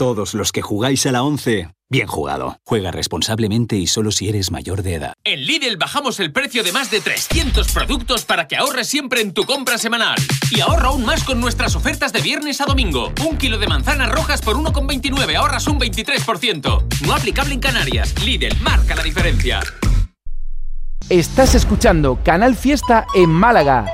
Todos 0.00 0.32
los 0.32 0.50
que 0.50 0.62
jugáis 0.62 1.04
a 1.04 1.12
la 1.12 1.22
11, 1.22 1.74
bien 1.90 2.06
jugado. 2.06 2.56
Juega 2.64 2.90
responsablemente 2.90 3.76
y 3.76 3.86
solo 3.86 4.12
si 4.12 4.30
eres 4.30 4.50
mayor 4.50 4.82
de 4.82 4.94
edad. 4.94 5.12
En 5.24 5.44
Lidl 5.44 5.76
bajamos 5.76 6.20
el 6.20 6.32
precio 6.32 6.64
de 6.64 6.72
más 6.72 6.90
de 6.90 7.02
300 7.02 7.70
productos 7.70 8.24
para 8.24 8.48
que 8.48 8.56
ahorres 8.56 8.88
siempre 8.88 9.20
en 9.20 9.34
tu 9.34 9.42
compra 9.44 9.76
semanal. 9.76 10.16
Y 10.52 10.60
ahorra 10.62 10.88
aún 10.88 11.04
más 11.04 11.22
con 11.22 11.38
nuestras 11.38 11.76
ofertas 11.76 12.14
de 12.14 12.22
viernes 12.22 12.62
a 12.62 12.64
domingo. 12.64 13.12
Un 13.28 13.36
kilo 13.36 13.58
de 13.58 13.66
manzanas 13.66 14.10
rojas 14.10 14.40
por 14.40 14.56
1,29 14.56 15.36
ahorras 15.36 15.66
un 15.66 15.78
23%. 15.78 17.04
No 17.06 17.14
aplicable 17.14 17.52
en 17.52 17.60
Canarias. 17.60 18.14
Lidl 18.24 18.58
marca 18.62 18.96
la 18.96 19.02
diferencia. 19.02 19.60
Estás 21.10 21.54
escuchando 21.54 22.20
Canal 22.24 22.56
Fiesta 22.56 23.06
en 23.14 23.28
Málaga. 23.28 23.84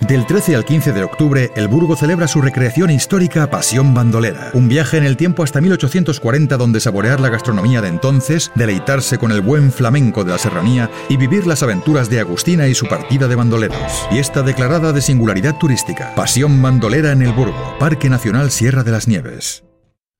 Del 0.00 0.26
13 0.26 0.56
al 0.56 0.64
15 0.64 0.92
de 0.92 1.04
octubre, 1.04 1.50
el 1.56 1.68
Burgo 1.68 1.94
celebra 1.94 2.26
su 2.26 2.40
recreación 2.40 2.90
histórica 2.90 3.50
Pasión 3.50 3.92
Bandolera. 3.92 4.50
Un 4.54 4.66
viaje 4.66 4.96
en 4.96 5.04
el 5.04 5.16
tiempo 5.16 5.42
hasta 5.42 5.60
1840 5.60 6.56
donde 6.56 6.80
saborear 6.80 7.20
la 7.20 7.28
gastronomía 7.28 7.82
de 7.82 7.88
entonces, 7.88 8.50
deleitarse 8.54 9.18
con 9.18 9.30
el 9.30 9.42
buen 9.42 9.70
flamenco 9.70 10.24
de 10.24 10.32
la 10.32 10.38
serranía 10.38 10.90
y 11.08 11.16
vivir 11.16 11.46
las 11.46 11.62
aventuras 11.62 12.08
de 12.08 12.18
Agustina 12.20 12.66
y 12.66 12.74
su 12.74 12.86
partida 12.86 13.28
de 13.28 13.36
bandoleros. 13.36 14.06
Fiesta 14.10 14.42
declarada 14.42 14.92
de 14.92 15.02
singularidad 15.02 15.58
turística. 15.58 16.14
Pasión 16.14 16.62
Bandolera 16.62 17.12
en 17.12 17.22
el 17.22 17.32
Burgo, 17.32 17.76
Parque 17.78 18.08
Nacional 18.08 18.50
Sierra 18.50 18.82
de 18.82 18.92
las 18.92 19.06
Nieves. 19.06 19.64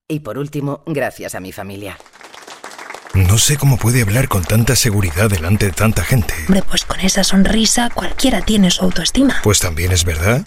Y 0.08 0.20
por 0.20 0.36
último, 0.38 0.82
gracias 0.86 1.34
a 1.34 1.40
mi 1.40 1.52
familia. 1.52 1.96
No 3.14 3.38
sé 3.38 3.56
cómo 3.56 3.76
puede 3.76 4.02
hablar 4.02 4.28
con 4.28 4.44
tanta 4.44 4.76
seguridad 4.76 5.28
delante 5.28 5.66
de 5.66 5.72
tanta 5.72 6.04
gente. 6.04 6.32
Hombre, 6.46 6.62
pues 6.62 6.84
con 6.84 7.00
esa 7.00 7.24
sonrisa 7.24 7.90
cualquiera 7.90 8.40
tiene 8.40 8.70
su 8.70 8.84
autoestima. 8.84 9.40
Pues 9.42 9.58
también 9.58 9.90
es 9.90 10.04
verdad. 10.04 10.46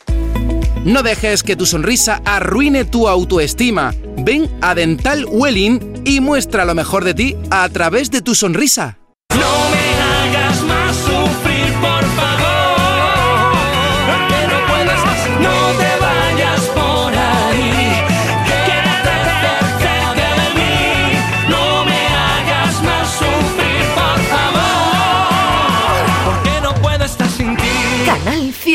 No 0.85 1.03
dejes 1.03 1.43
que 1.43 1.57
tu 1.57 1.65
sonrisa 1.65 2.21
arruine 2.23 2.85
tu 2.85 3.09
autoestima. 3.09 3.93
Ven 4.17 4.49
a 4.61 4.75
Dental 4.75 5.25
Welling 5.29 6.03
y 6.05 6.21
muestra 6.21 6.63
lo 6.63 6.73
mejor 6.73 7.03
de 7.03 7.13
ti 7.13 7.35
a 7.51 7.67
través 7.67 8.11
de 8.11 8.21
tu 8.21 8.33
sonrisa. 8.33 8.97
No 9.29 9.62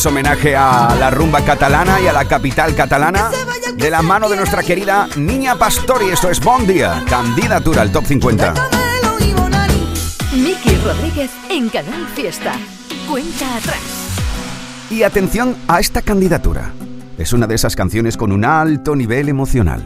es 0.00 0.06
homenaje 0.06 0.56
a 0.56 0.96
la 0.98 1.10
rumba 1.10 1.44
catalana 1.44 2.00
y 2.00 2.06
a 2.06 2.12
la 2.14 2.24
capital 2.24 2.74
catalana 2.74 3.30
de 3.76 3.90
la 3.90 4.00
mano 4.00 4.30
de 4.30 4.36
nuestra 4.36 4.62
querida 4.62 5.06
Niña 5.16 5.56
Pastori. 5.56 6.06
Esto 6.06 6.30
es 6.30 6.40
Bon 6.40 6.66
Día, 6.66 7.04
candidatura 7.06 7.82
al 7.82 7.92
Top 7.92 8.06
50. 8.06 8.54
Miki 10.32 10.74
Rodríguez 10.76 11.30
en 11.50 11.68
Canal 11.68 12.06
Fiesta. 12.14 12.54
Cuenta 13.10 13.56
atrás. 13.58 13.76
Y 14.88 15.02
atención 15.02 15.54
a 15.68 15.80
esta 15.80 16.00
candidatura. 16.00 16.72
Es 17.18 17.34
una 17.34 17.46
de 17.46 17.56
esas 17.56 17.76
canciones 17.76 18.16
con 18.16 18.32
un 18.32 18.46
alto 18.46 18.96
nivel 18.96 19.28
emocional. 19.28 19.84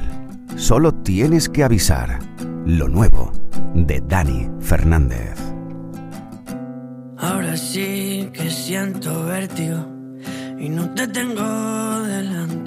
Solo 0.54 0.94
tienes 0.94 1.48
que 1.48 1.64
avisar. 1.64 2.20
Lo 2.64 2.86
nuevo 2.86 3.32
de 3.74 4.00
Dani 4.00 4.48
Fernández. 4.60 5.43
delante. 12.06 12.63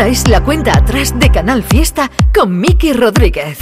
Esta 0.00 0.08
es 0.08 0.28
la 0.28 0.42
cuenta 0.42 0.78
atrás 0.78 1.12
de 1.18 1.30
Canal 1.30 1.62
Fiesta 1.62 2.10
con 2.34 2.58
Miki 2.58 2.94
Rodríguez. 2.94 3.58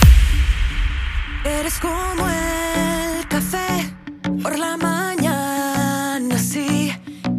Eres 1.44 1.80
como 1.80 2.28
el 2.28 3.26
café 3.26 3.92
por 4.40 4.56
la 4.56 4.76
mañana, 4.76 6.38
sí, 6.38 6.92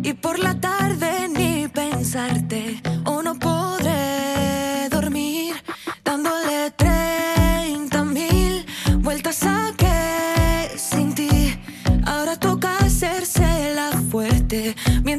y 0.03 0.11
por 0.11 0.37
la 0.37 0.59
tarde 0.59 1.29
ni 1.33 1.69
pensarte, 1.69 2.81
o 3.05 3.23
no 3.23 3.39
podré 3.39 4.89
dormir 4.91 5.55
dándole 6.03 6.69
30 6.75 8.03
mil 8.03 8.65
vueltas 8.97 9.43
a 9.43 9.71
que 9.77 10.77
sin 10.77 11.15
ti 11.15 11.57
ahora 12.05 12.37
toca 12.37 12.75
hacerse 12.79 13.75
la 13.75 13.91
fuerte. 14.11 14.75
Mientras 15.05 15.18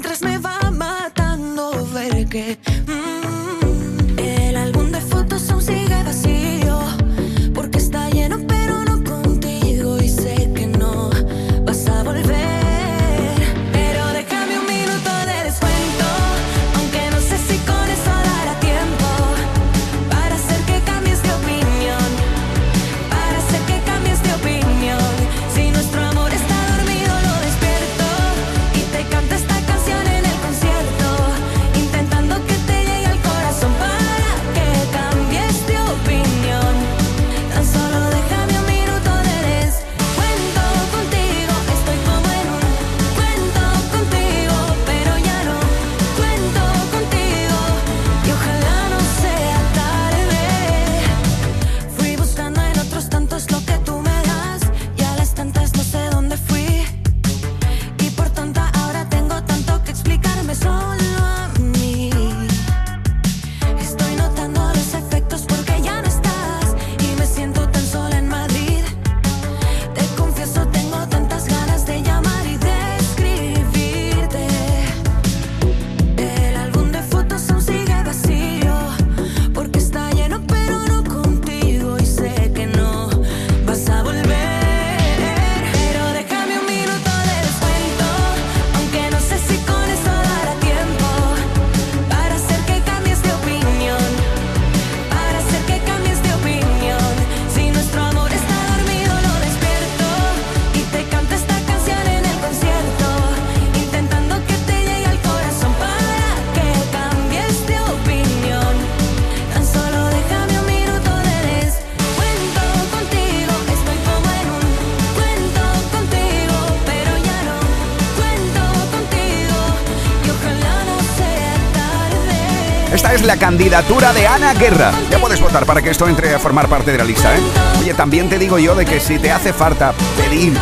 Esta 123.00 123.14
es 123.14 123.22
la 123.22 123.38
candidatura 123.38 124.12
de 124.12 124.26
Ana 124.26 124.52
Guerra. 124.52 124.92
Ya 125.10 125.18
puedes 125.18 125.40
votar 125.40 125.64
para 125.64 125.80
que 125.80 125.88
esto 125.88 126.06
entre 126.06 126.34
a 126.34 126.38
formar 126.38 126.68
parte 126.68 126.92
de 126.92 126.98
la 126.98 127.04
lista, 127.04 127.34
¿eh? 127.34 127.40
Oye, 127.80 127.94
también 127.94 128.28
te 128.28 128.38
digo 128.38 128.58
yo 128.58 128.74
de 128.74 128.84
que 128.84 129.00
si 129.00 129.18
te 129.18 129.32
hace 129.32 129.54
falta 129.54 129.94
pedir 130.18 130.52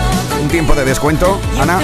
un 0.41 0.47
tiempo 0.47 0.77
de 0.77 0.85
descuento, 0.85 1.41
Ana, 1.61 1.81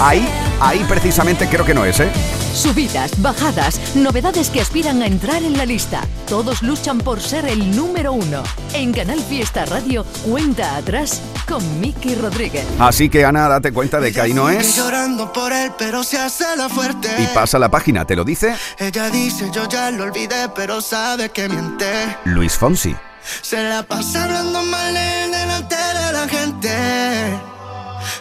ahí, 0.00 0.28
ahí 0.60 0.84
precisamente 0.88 1.48
creo 1.48 1.64
que 1.64 1.74
no 1.74 1.84
es, 1.84 2.00
¿eh? 2.00 2.10
Subidas, 2.54 3.20
bajadas, 3.22 3.80
novedades 3.94 4.50
que 4.50 4.60
aspiran 4.60 5.02
a 5.02 5.06
entrar 5.06 5.42
en 5.42 5.56
la 5.56 5.64
lista. 5.64 6.02
Todos 6.28 6.62
luchan 6.62 6.98
por 6.98 7.20
ser 7.20 7.46
el 7.46 7.74
número 7.74 8.12
uno. 8.12 8.42
En 8.72 8.92
Canal 8.92 9.20
Fiesta 9.20 9.64
Radio, 9.66 10.04
cuenta 10.24 10.76
atrás 10.76 11.20
con 11.48 11.80
Miki 11.80 12.14
Rodríguez. 12.14 12.64
Así 12.78 13.08
que 13.08 13.24
Ana, 13.24 13.48
date 13.48 13.72
cuenta 13.72 14.00
de 14.00 14.12
que 14.12 14.20
ahí 14.20 14.34
no 14.34 14.48
es. 14.50 14.76
llorando 14.76 15.32
por 15.32 15.52
él, 15.52 15.72
pero 15.78 16.02
se 16.02 16.18
hace 16.18 16.44
la 16.56 16.68
fuerte. 16.68 17.08
Y 17.18 17.26
pasa 17.34 17.58
la 17.58 17.70
página, 17.70 18.04
¿te 18.04 18.16
lo 18.16 18.24
dice? 18.24 18.54
Ella 18.78 19.10
dice, 19.10 19.50
yo 19.52 19.68
ya 19.68 19.90
lo 19.90 20.04
olvidé, 20.04 20.48
pero 20.54 20.80
sabe 20.80 21.30
que 21.30 21.48
miente. 21.48 22.16
Luis 22.24 22.54
Fonsi. 22.54 22.94
Se 23.42 23.62
la 23.62 23.82
pasa 23.82 24.24
hablando 24.24 24.62
mal 24.62 24.94
delante 24.94 25.76
de 25.76 26.12
la 26.12 26.28
gente. 26.28 27.49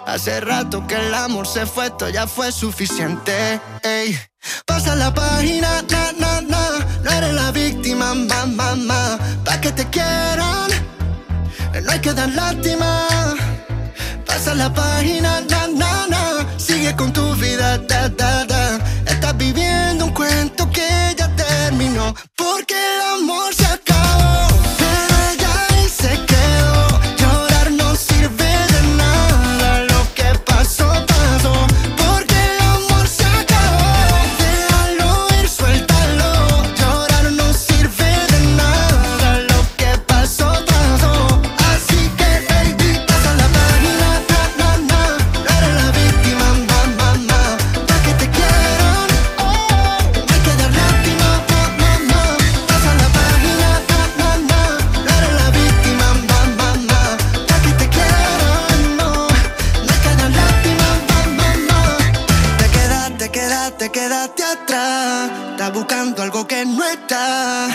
Hace 0.10 0.41
rato 0.41 0.88
que 0.88 0.95
el 0.95 1.14
amor 1.14 1.45
se 1.45 1.68
fue, 1.68 1.86
esto 1.86 2.10
ya 2.10 2.26
fue 2.26 2.51
suficiente. 2.51 3.62
Ey. 3.84 4.18
Pasa 4.66 4.95
la 4.95 5.14
página, 5.14 5.84
na, 5.84 6.12
na, 6.18 6.41
na. 6.41 6.64
No 7.03 7.12
eres 7.12 7.34
la 7.34 7.51
víctima, 7.51 8.16
ma, 8.16 8.45
ma, 8.47 8.76
ma. 8.76 9.20
Pa' 9.45 9.62
que 9.62 9.72
te 9.72 9.86
quieran, 9.91 10.72
no 11.84 11.91
hay 11.91 11.99
que 11.99 12.12
dar 12.14 12.30
lástima. 12.30 13.07
Pasa 14.26 14.55
la 14.55 14.74
página, 14.74 15.41
na, 15.41 15.68
na, 15.68 16.07
na. 16.07 16.45
Sigue 16.57 16.95
con 16.95 17.14
tu 17.14 17.36
vida, 17.36 17.78
da, 17.78 18.10
da, 18.10 18.45
da. 18.45 18.80
Estás 19.05 19.38
viviendo 19.38 20.05
un 20.05 20.14
cuento 20.14 20.72
que 20.72 20.89
ya 21.18 21.28
terminó. 21.36 22.16
Porque 22.36 22.74
el 22.74 23.22
amor 23.22 23.48
quedaste, 63.88 63.91
quedaste, 63.91 64.43
atrás. 64.43 65.32
Estás 65.51 65.73
buscando 65.73 66.21
algo 66.21 66.45
que 66.45 66.65
no 66.65 66.84
está. 66.84 67.67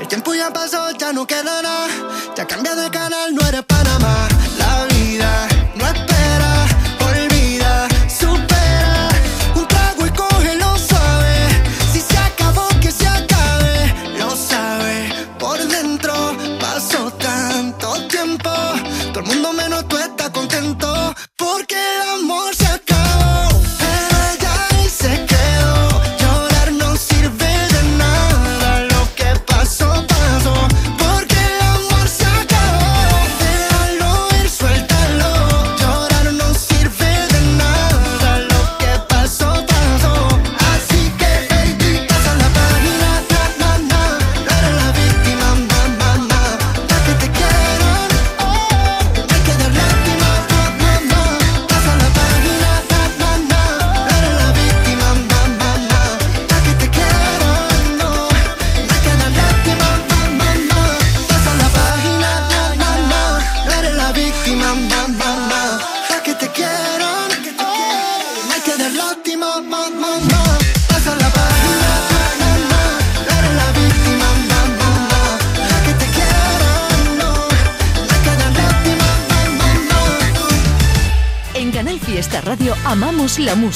El 0.00 0.08
tiempo 0.08 0.34
ya 0.34 0.50
pasó, 0.50 0.90
ya 0.92 1.12
no 1.12 1.26
queda 1.26 1.60
nada. 1.62 1.88
Ya 2.34 2.46
cambia 2.46 2.74
de 2.74 2.90
canal, 2.90 3.34
no 3.34 3.46
eres 3.46 3.62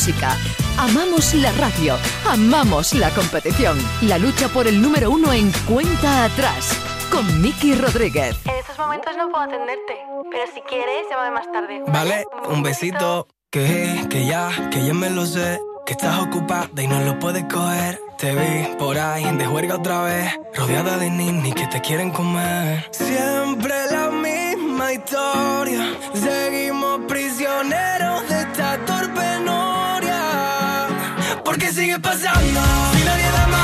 música, 0.04 0.36
amamos 0.76 1.32
la 1.32 1.50
radio, 1.52 1.96
amamos 2.28 2.92
la 2.92 3.08
competición. 3.10 3.78
La 4.02 4.18
lucha 4.18 4.48
por 4.48 4.66
el 4.66 4.82
número 4.82 5.10
uno 5.10 5.32
en 5.32 5.50
cuenta 5.66 6.24
atrás 6.24 6.78
con 7.10 7.40
Miki 7.40 7.74
Rodríguez. 7.74 8.36
En 8.44 8.54
estos 8.56 8.76
momentos 8.76 9.16
no 9.16 9.30
puedo 9.30 9.44
atenderte, 9.44 9.94
pero 10.30 10.44
si 10.52 10.60
quieres, 10.62 11.06
llámame 11.08 11.30
más 11.30 11.50
tarde. 11.50 11.82
Vale, 11.86 12.26
un 12.50 12.62
besito. 12.62 13.28
Que, 13.50 14.06
que 14.10 14.26
ya, 14.26 14.50
que 14.70 14.84
ya 14.84 14.92
me 14.92 15.08
lo 15.08 15.24
sé. 15.24 15.58
Que 15.86 15.92
estás 15.92 16.18
ocupada 16.20 16.68
y 16.76 16.86
no 16.86 17.00
lo 17.00 17.18
puedes 17.18 17.44
coger. 17.44 17.98
Te 18.18 18.34
vi 18.34 18.76
por 18.76 18.98
ahí 18.98 19.24
de 19.24 19.46
juerga 19.46 19.76
otra 19.76 20.02
vez. 20.02 20.38
Rodeada 20.54 20.98
de 20.98 21.08
ninis 21.08 21.54
que 21.54 21.66
te 21.68 21.80
quieren 21.80 22.10
comer. 22.10 22.86
Siempre 22.90 23.74
la 23.90 24.10
misma 24.10 24.92
historia. 24.92 25.96
Seguimos 26.12 27.00
prisioneros 27.06 28.23
sigue 31.74 31.98
pasando. 31.98 32.60
Si 32.94 33.04
nadie 33.04 33.30
da 33.32 33.46
más 33.48 33.63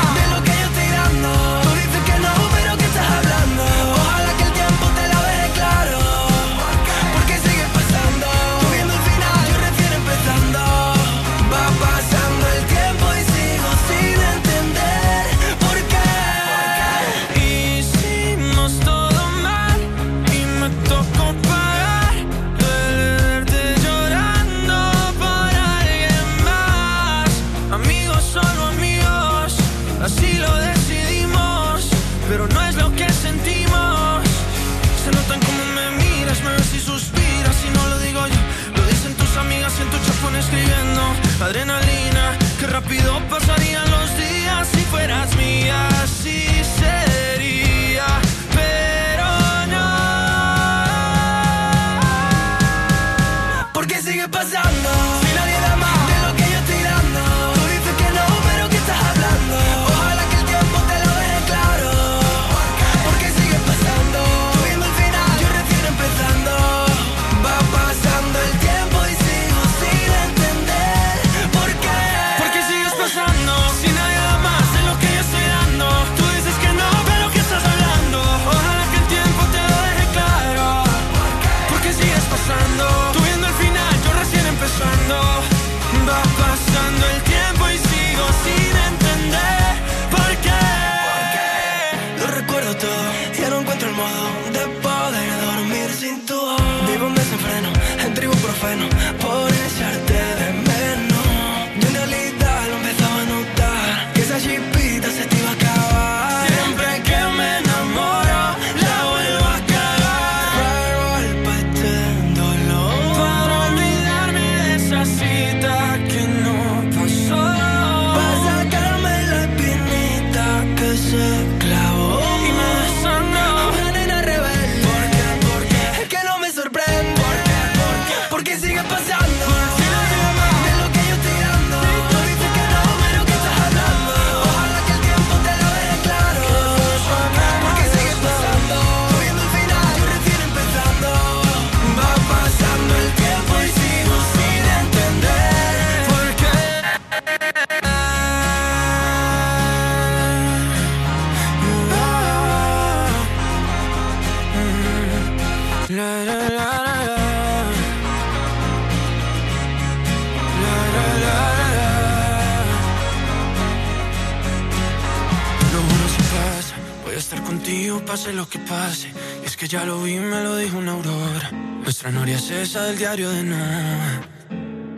Nuestra 172.51 172.57
noria 172.57 172.63
es 172.63 172.69
esa 172.69 172.83
del 172.85 172.97
diario 172.97 173.29
de 173.29 173.43
Noah. 173.43 174.21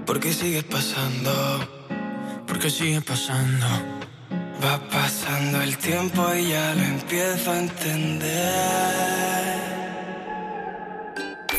Porque 0.05 0.33
sigue 0.33 0.63
pasando, 0.63 1.31
porque 2.47 2.69
sigue 2.69 3.01
pasando. 3.01 3.67
Va 4.63 4.79
pasando 4.89 5.61
el 5.61 5.77
tiempo 5.77 6.33
y 6.33 6.49
ya 6.49 6.73
lo 6.73 6.81
empiezo 6.81 7.51
a 7.51 7.59
entender. 7.59 9.42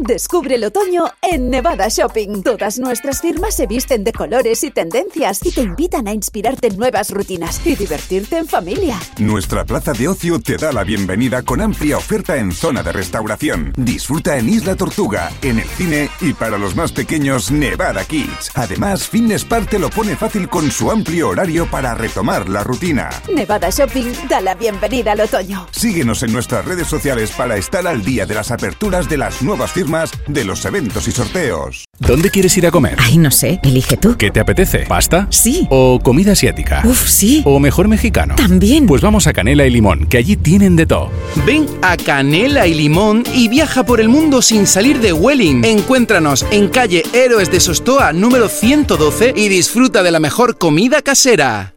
Descubre 0.00 0.56
el 0.56 0.64
otoño 0.64 1.04
en 1.22 1.50
Nevada 1.50 1.86
Shopping. 1.88 2.42
Todas 2.42 2.78
nuestras 2.80 3.20
firmas 3.20 3.54
se 3.54 3.66
visten 3.66 4.02
de 4.02 4.12
colores 4.12 4.64
y 4.64 4.70
tendencias 4.70 5.40
y 5.44 5.52
te 5.52 5.60
invitan 5.60 6.08
a 6.08 6.12
inspirarte 6.12 6.66
en 6.66 6.76
nuevas 6.76 7.10
rutinas 7.10 7.64
y 7.64 7.76
divertirte 7.76 8.38
en 8.38 8.48
familia. 8.48 8.98
Nuestra 9.18 9.64
plaza 9.64 9.92
de 9.92 10.08
ocio 10.08 10.40
te 10.40 10.56
da 10.56 10.72
la 10.72 10.82
bienvenida 10.82 11.42
con 11.42 11.60
amplia 11.60 11.96
oferta 11.96 12.36
en 12.36 12.50
zona 12.50 12.82
de 12.82 12.90
restauración. 12.90 13.72
Disfruta 13.76 14.36
en 14.36 14.48
Isla 14.48 14.74
Tortuga, 14.74 15.30
en 15.42 15.60
el 15.60 15.68
cine 15.68 16.10
y 16.20 16.32
para 16.32 16.58
los 16.58 16.74
más 16.74 16.90
pequeños 16.90 17.52
Nevada 17.52 18.04
Kids. 18.04 18.50
Además, 18.54 19.08
Fitness 19.08 19.44
Park 19.44 19.70
te 19.70 19.78
lo 19.78 19.90
pone 19.90 20.16
fácil 20.16 20.48
con 20.48 20.70
su 20.72 20.90
amplio 20.90 21.28
horario 21.28 21.70
para 21.70 21.94
retomar 21.94 22.48
la 22.48 22.64
rutina. 22.64 23.10
Nevada 23.32 23.70
Shopping 23.70 24.12
da 24.28 24.40
la 24.40 24.56
bienvenida 24.56 25.12
al 25.12 25.20
otoño. 25.20 25.68
Síguenos 25.70 26.24
en 26.24 26.32
nuestras 26.32 26.64
redes 26.64 26.88
sociales 26.88 27.30
para 27.30 27.56
estar 27.56 27.86
al 27.86 28.02
día 28.02 28.26
de 28.26 28.34
las 28.34 28.50
aperturas 28.50 29.08
de 29.08 29.18
las 29.18 29.40
nuevas 29.40 29.70
firmas 29.70 29.83
de 30.28 30.44
los 30.44 30.64
eventos 30.64 31.06
y 31.08 31.12
sorteos. 31.12 31.84
¿Dónde 31.98 32.30
quieres 32.30 32.56
ir 32.56 32.66
a 32.66 32.70
comer? 32.70 32.96
Ay, 32.98 33.18
no 33.18 33.30
sé, 33.30 33.60
elige 33.62 33.96
tú. 33.96 34.16
¿Qué 34.16 34.30
te 34.30 34.40
apetece? 34.40 34.86
¿Pasta? 34.86 35.26
Sí. 35.30 35.66
¿O 35.70 36.00
comida 36.02 36.32
asiática? 36.32 36.82
Uf, 36.84 37.08
sí. 37.08 37.42
¿O 37.44 37.60
mejor 37.60 37.88
mexicano? 37.88 38.34
También. 38.34 38.86
Pues 38.86 39.02
vamos 39.02 39.26
a 39.26 39.32
Canela 39.32 39.66
y 39.66 39.70
Limón, 39.70 40.06
que 40.06 40.16
allí 40.16 40.36
tienen 40.36 40.74
de 40.74 40.86
todo. 40.86 41.10
Ven 41.46 41.66
a 41.82 41.96
Canela 41.96 42.66
y 42.66 42.74
Limón 42.74 43.24
y 43.34 43.48
viaja 43.48 43.84
por 43.84 44.00
el 44.00 44.08
mundo 44.08 44.40
sin 44.42 44.66
salir 44.66 45.00
de 45.00 45.12
Welling. 45.12 45.64
Encuéntranos 45.64 46.46
en 46.50 46.68
calle 46.68 47.02
Héroes 47.12 47.50
de 47.50 47.60
Sostoa 47.60 48.12
número 48.12 48.48
112 48.48 49.34
y 49.36 49.48
disfruta 49.48 50.02
de 50.02 50.10
la 50.10 50.20
mejor 50.20 50.56
comida 50.56 51.02
casera. 51.02 51.74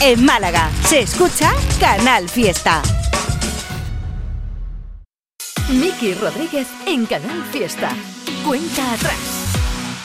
En 0.00 0.24
Málaga 0.24 0.70
se 0.84 1.00
escucha 1.00 1.52
Canal 1.80 2.28
Fiesta. 2.28 2.82
Miki 5.72 6.12
Rodríguez 6.14 6.68
en 6.86 7.06
Canal 7.06 7.42
Fiesta. 7.50 7.90
Cuenta 8.46 8.92
atrás. 8.92 9.16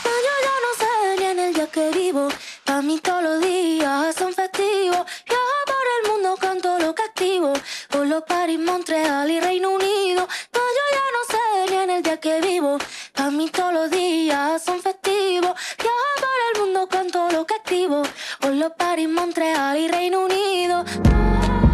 Yo 0.06 0.10
ya 0.46 0.56
no 0.66 0.72
sé 0.80 1.20
ni 1.20 1.26
en 1.26 1.40
el 1.40 1.54
día 1.54 1.68
que 1.68 1.92
vivo. 1.92 2.30
Pa' 2.64 2.82
mí 2.82 3.00
todos 3.00 3.22
los 3.22 3.42
días 3.42 4.16
son 4.16 4.34
festivos. 4.34 5.06
Viajo 5.28 5.60
por 5.66 5.86
el 5.96 6.12
mundo, 6.12 6.38
canto 6.40 6.80
lo 6.80 6.96
que 6.96 7.04
activo. 7.04 7.52
Por 7.90 8.08
los 8.08 8.24
París, 8.24 8.60
Montreal 8.60 9.30
y 9.30 9.42
Reino 9.42 9.72
Unido. 9.72 10.28
No, 10.54 10.62
yo 10.78 10.84
ya 10.98 11.06
no 11.16 11.22
sé 11.34 11.72
ni 11.72 11.78
en 11.84 11.90
el 11.90 12.04
día 12.04 12.18
que 12.18 12.40
vivo. 12.40 12.78
Pa' 13.14 13.30
mí 13.30 13.50
todos 13.50 13.74
los 13.74 13.92
días 13.92 14.64
son 14.64 14.82
festivos. 14.82 15.54
Viajo 15.78 16.12
por 16.24 16.40
el 16.50 16.62
mundo, 16.62 16.88
canto 16.88 17.30
lo 17.30 17.46
que 17.46 17.56
activo. 17.56 18.04
Por 18.40 18.54
los 18.54 18.72
París, 18.72 19.10
Montreal 19.10 19.78
y 19.78 19.88
Reino 19.90 20.22
Unido. 20.22 20.86
Giro 20.86 21.67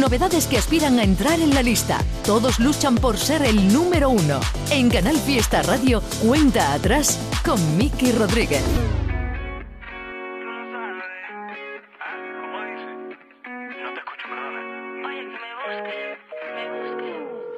novedades 0.00 0.46
que 0.46 0.58
aspiran 0.58 0.98
a 0.98 1.02
entrar 1.02 1.40
en 1.40 1.54
la 1.54 1.62
lista. 1.62 1.98
Todos 2.24 2.58
luchan 2.58 2.96
por 2.96 3.18
ser 3.18 3.42
el 3.42 3.72
número 3.72 4.10
uno. 4.10 4.40
En 4.70 4.90
Canal 4.90 5.16
Fiesta 5.16 5.62
Radio, 5.62 6.02
cuenta 6.24 6.72
atrás 6.72 7.18
con 7.44 7.76
Miki 7.76 8.12
Rodríguez. 8.12 8.62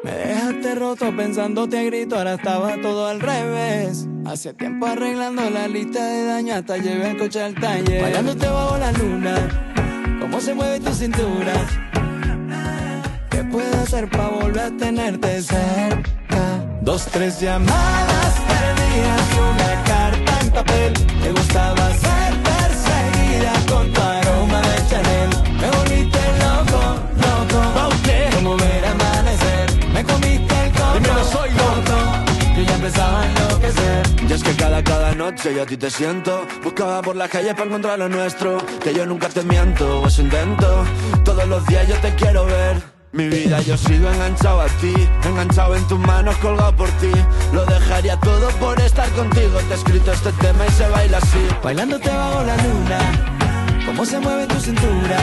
Me 0.05 0.13
dejaste 0.13 0.75
roto 0.77 1.17
pensándote 1.17 1.79
a 1.79 1.83
grito, 1.83 2.17
ahora 2.17 2.35
estaba 2.35 2.81
todo 2.81 3.07
al 3.07 3.21
revés. 3.21 4.07
Hace 4.27 4.55
tiempo 4.55 4.87
arreglando 4.87 5.49
la 5.51 5.67
lista 5.69 6.05
de 6.05 6.27
daño 6.27 6.55
hasta 6.55 6.77
llevé 6.77 7.11
el 7.11 7.19
coche 7.19 7.43
al 7.43 7.55
taller. 7.55 8.03
Bailándote 8.03 8.47
bajo 8.47 8.79
la 8.79 8.93
luna, 8.93 10.17
cómo 10.21 10.41
se 10.41 10.55
mueve 10.55 10.81
tu 10.81 10.93
cintura. 10.93 11.88
¿Qué 13.59 13.65
puedo 13.65 13.83
hacer 13.83 14.09
para 14.09 14.29
volver 14.29 14.61
a 14.61 14.71
tenerte 14.71 15.43
cerca? 15.43 16.65
Dos, 16.81 17.07
tres 17.07 17.41
llamadas 17.41 18.35
perdidas 18.47 19.23
y 19.35 19.39
una 19.53 19.85
carta 19.85 20.41
en 20.43 20.51
papel. 20.53 20.93
Te 20.93 21.33
gustaba 21.33 21.91
ser 21.91 22.33
perseguida 22.51 23.53
con 23.69 23.93
tu 23.93 24.01
aroma 24.01 24.61
de 24.63 24.89
Chanel. 24.89 25.31
Me 25.61 25.71
volviste 25.77 26.21
loco, 26.39 26.81
loco. 27.25 27.61
Como 28.37 28.57
ver 28.59 28.85
amanecer. 28.87 29.87
Me 29.93 30.05
comiste 30.05 30.55
el 30.65 30.73
coco. 30.73 30.93
Dímelo, 30.95 31.25
soy 31.25 31.51
loco. 31.51 31.97
Yo 32.57 32.63
ya 32.63 32.75
empezaba 32.77 33.23
a 33.23 33.27
enloquecer. 33.27 34.07
Y 34.29 34.33
es 34.33 34.43
que 34.45 34.53
cada, 34.55 34.85
cada 34.85 35.15
noche 35.17 35.53
yo 35.53 35.63
a 35.63 35.67
ti 35.67 35.77
te 35.77 35.91
siento 35.91 36.47
Buscaba 36.63 37.03
por 37.03 37.17
la 37.17 37.29
calle 37.29 37.55
para 37.55 37.65
encontrar 37.65 37.99
lo 37.99 38.09
nuestro 38.09 38.59
Que 38.83 38.93
yo 38.93 39.07
nunca 39.07 39.29
te 39.29 39.43
miento, 39.43 40.07
eso 40.07 40.21
intento 40.21 40.85
Todos 41.25 41.49
los 41.49 41.67
días 41.67 41.89
yo 41.89 41.97
te 41.97 42.15
quiero 42.15 42.45
ver 42.45 42.98
mi 43.13 43.29
vida 43.29 43.61
yo 43.63 43.77
sigo 43.77 44.11
enganchado 44.11 44.61
a 44.61 44.67
ti 44.81 44.95
Enganchado 45.25 45.77
en 45.77 45.87
tus 45.89 45.99
manos, 45.99 46.37
colgado 46.37 46.75
por 46.75 46.89
ti. 47.01 47.11
Lo 47.53 47.65
dejaría 47.67 48.19
todo 48.21 48.49
por 48.61 48.81
estar 48.81 49.09
contigo. 49.11 49.59
Te 49.69 49.75
he 49.75 49.77
escrito 49.77 50.13
este 50.13 50.33
tema 50.33 50.67
y 50.67 50.71
se 50.71 50.89
baila 50.89 51.19
así. 51.19 51.47
Bailándote 51.63 52.09
bajo 52.09 52.43
la 52.45 52.57
luna, 52.57 52.99
cómo 53.87 54.05
se 54.05 54.19
mueve 54.19 54.47
tu 54.47 54.59
cintura. 54.61 55.19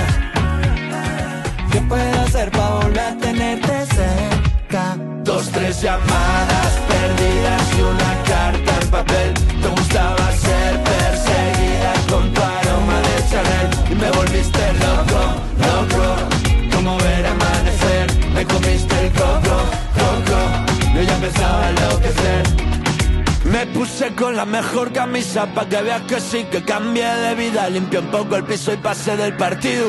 Puse 23.85 24.15
con 24.15 24.35
la 24.35 24.45
mejor 24.45 24.91
camisa 24.91 25.45
pa' 25.53 25.67
que 25.69 25.81
veas 25.81 26.01
que 26.03 26.19
sí, 26.19 26.45
que 26.51 26.63
cambié 26.63 27.07
de 27.25 27.35
vida. 27.35 27.69
Limpié 27.69 27.99
un 27.99 28.07
poco 28.07 28.35
el 28.35 28.43
piso 28.43 28.73
y 28.73 28.77
pasé 28.77 29.15
del 29.15 29.35
partido. 29.35 29.85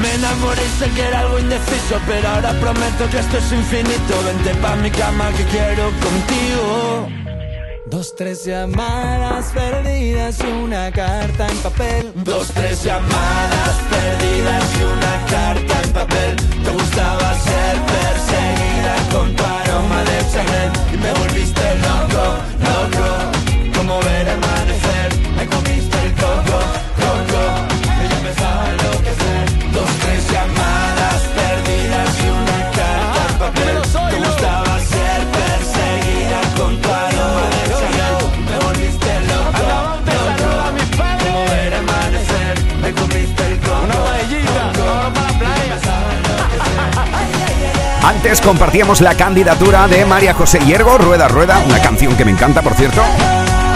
Me 0.00 0.14
enamoré 0.14 0.62
y 0.64 0.78
sé 0.78 0.88
que 0.92 1.02
era 1.02 1.20
algo 1.20 1.40
indeciso 1.40 2.00
Pero 2.06 2.28
ahora 2.28 2.52
prometo 2.60 3.10
que 3.10 3.18
esto 3.18 3.36
es 3.38 3.52
infinito. 3.52 4.12
Vente 4.24 4.54
pa' 4.62 4.76
mi 4.76 4.90
cama 4.90 5.30
que 5.36 5.44
quiero 5.44 5.84
contigo 6.06 7.19
Dos, 7.90 8.14
tres 8.14 8.44
llamadas 8.44 9.46
perdidas 9.46 10.38
y 10.38 10.46
una 10.46 10.92
carta 10.92 11.48
en 11.48 11.56
papel. 11.58 12.12
Dos, 12.14 12.46
tres 12.54 12.84
llamadas 12.84 13.76
perdidas 13.90 14.64
y 14.78 14.82
una 14.84 15.26
carta 15.26 15.82
en 15.82 15.92
papel. 15.92 16.36
Te 16.36 16.70
gustaba 16.70 17.34
ser 17.34 17.76
perseguida 17.94 18.94
con 19.12 19.34
tu 19.34 19.42
aroma 19.42 20.04
de 20.04 20.18
Chanel 20.32 20.72
Y 20.94 20.96
me 20.98 21.12
volviste 21.14 21.74
loco, 21.78 22.36
loco. 22.62 23.76
Como 23.76 23.98
ver 24.02 24.30
amanecer 24.30 24.89
Antes 48.30 48.46
compartíamos 48.46 49.00
la 49.00 49.16
candidatura 49.16 49.88
de 49.88 50.04
María 50.04 50.32
José 50.34 50.60
Hiergo, 50.60 50.96
Rueda 50.98 51.26
Rueda, 51.26 51.58
una 51.66 51.82
canción 51.82 52.16
que 52.16 52.24
me 52.24 52.30
encanta, 52.30 52.62
por 52.62 52.74
cierto. 52.74 53.02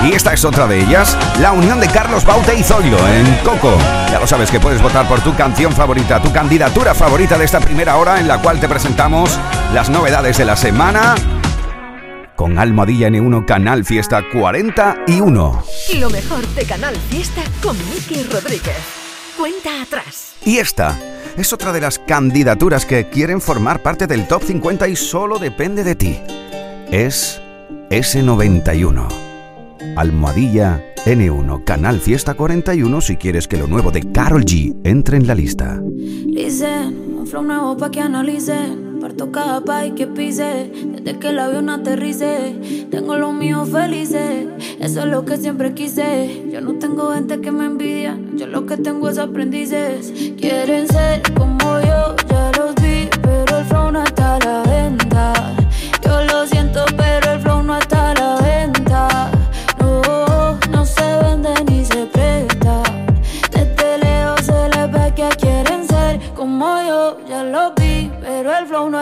Y 0.04 0.12
esta 0.12 0.32
es 0.32 0.44
otra 0.44 0.68
de 0.68 0.78
ellas, 0.78 1.18
la 1.40 1.50
unión 1.50 1.80
de 1.80 1.88
Carlos 1.88 2.24
Baute 2.24 2.54
y 2.54 2.62
Zoilo 2.62 2.96
en 3.08 3.34
Coco. 3.38 3.76
Ya 4.12 4.20
lo 4.20 4.28
sabes 4.28 4.52
que 4.52 4.60
puedes 4.60 4.80
votar 4.80 5.08
por 5.08 5.20
tu 5.22 5.34
canción 5.34 5.72
favorita, 5.72 6.22
tu 6.22 6.32
candidatura 6.32 6.94
favorita 6.94 7.36
de 7.36 7.46
esta 7.46 7.58
primera 7.58 7.96
hora 7.96 8.20
en 8.20 8.28
la 8.28 8.40
cual 8.42 8.60
te 8.60 8.68
presentamos 8.68 9.36
las 9.72 9.90
novedades 9.90 10.38
de 10.38 10.44
la 10.44 10.54
semana 10.54 11.16
con 12.36 12.56
Almohadilla 12.56 13.08
N1 13.08 13.46
Canal 13.46 13.84
Fiesta 13.84 14.22
41. 14.32 15.64
Lo 15.98 16.10
mejor 16.10 16.46
de 16.46 16.64
Canal 16.64 16.94
Fiesta 17.10 17.42
con 17.60 17.76
Miki 17.90 18.22
Rodríguez. 18.30 18.78
Cuenta 19.36 19.82
atrás. 19.82 20.34
Y 20.44 20.58
esta 20.58 20.96
es 21.36 21.52
otra 21.52 21.72
de 21.72 21.80
las 21.80 21.98
candidaturas 21.98 22.86
que 22.86 23.08
quieren 23.08 23.40
formar 23.40 23.82
parte 23.82 24.06
del 24.06 24.26
top 24.26 24.42
50 24.42 24.88
y 24.88 24.96
solo 24.96 25.38
depende 25.38 25.84
de 25.84 25.94
ti. 25.94 26.18
Es 26.90 27.40
S91. 27.90 29.08
Almohadilla 29.96 30.82
N1 31.04 31.64
Canal 31.64 32.00
Fiesta 32.00 32.34
41 32.34 33.00
si 33.00 33.16
quieres 33.16 33.46
que 33.46 33.56
lo 33.56 33.66
nuevo 33.66 33.90
de 33.90 34.10
Carol 34.12 34.44
G 34.44 34.74
entre 34.84 35.16
en 35.16 35.26
la 35.26 35.34
lista. 35.34 35.80
Dicen, 35.82 37.14
un 37.18 37.26
flow 37.26 37.42
nuevo 37.42 37.76
pa' 37.76 37.90
que 37.90 38.00
analicen. 38.00 38.83
Parto 39.04 39.30
cada 39.30 39.60
país 39.60 39.92
que 39.94 40.06
pise. 40.06 40.72
Desde 40.72 41.18
que 41.18 41.28
el 41.28 41.38
avión 41.38 41.68
aterrice. 41.68 42.86
Tengo 42.90 43.18
los 43.18 43.34
míos 43.34 43.68
felices. 43.68 44.46
Eso 44.80 45.00
es 45.00 45.06
lo 45.06 45.26
que 45.26 45.36
siempre 45.36 45.74
quise. 45.74 46.48
Yo 46.50 46.62
no 46.62 46.78
tengo 46.78 47.12
gente 47.12 47.38
que 47.42 47.52
me 47.52 47.66
envidia. 47.66 48.18
Yo 48.34 48.46
lo 48.46 48.64
que 48.64 48.78
tengo 48.78 49.10
es 49.10 49.18
aprendices. 49.18 50.10
Quieren 50.38 50.88
ser 50.88 51.20
como 51.34 51.80
yo, 51.80 52.16
ya 52.30 52.50
los 52.56 52.74
vi. 52.76 53.10
Pero 53.20 53.58
el 53.58 53.64
flow 53.66 53.94
está 54.02 54.36
a 54.36 54.38
la 54.38 54.62
venta. 54.62 54.73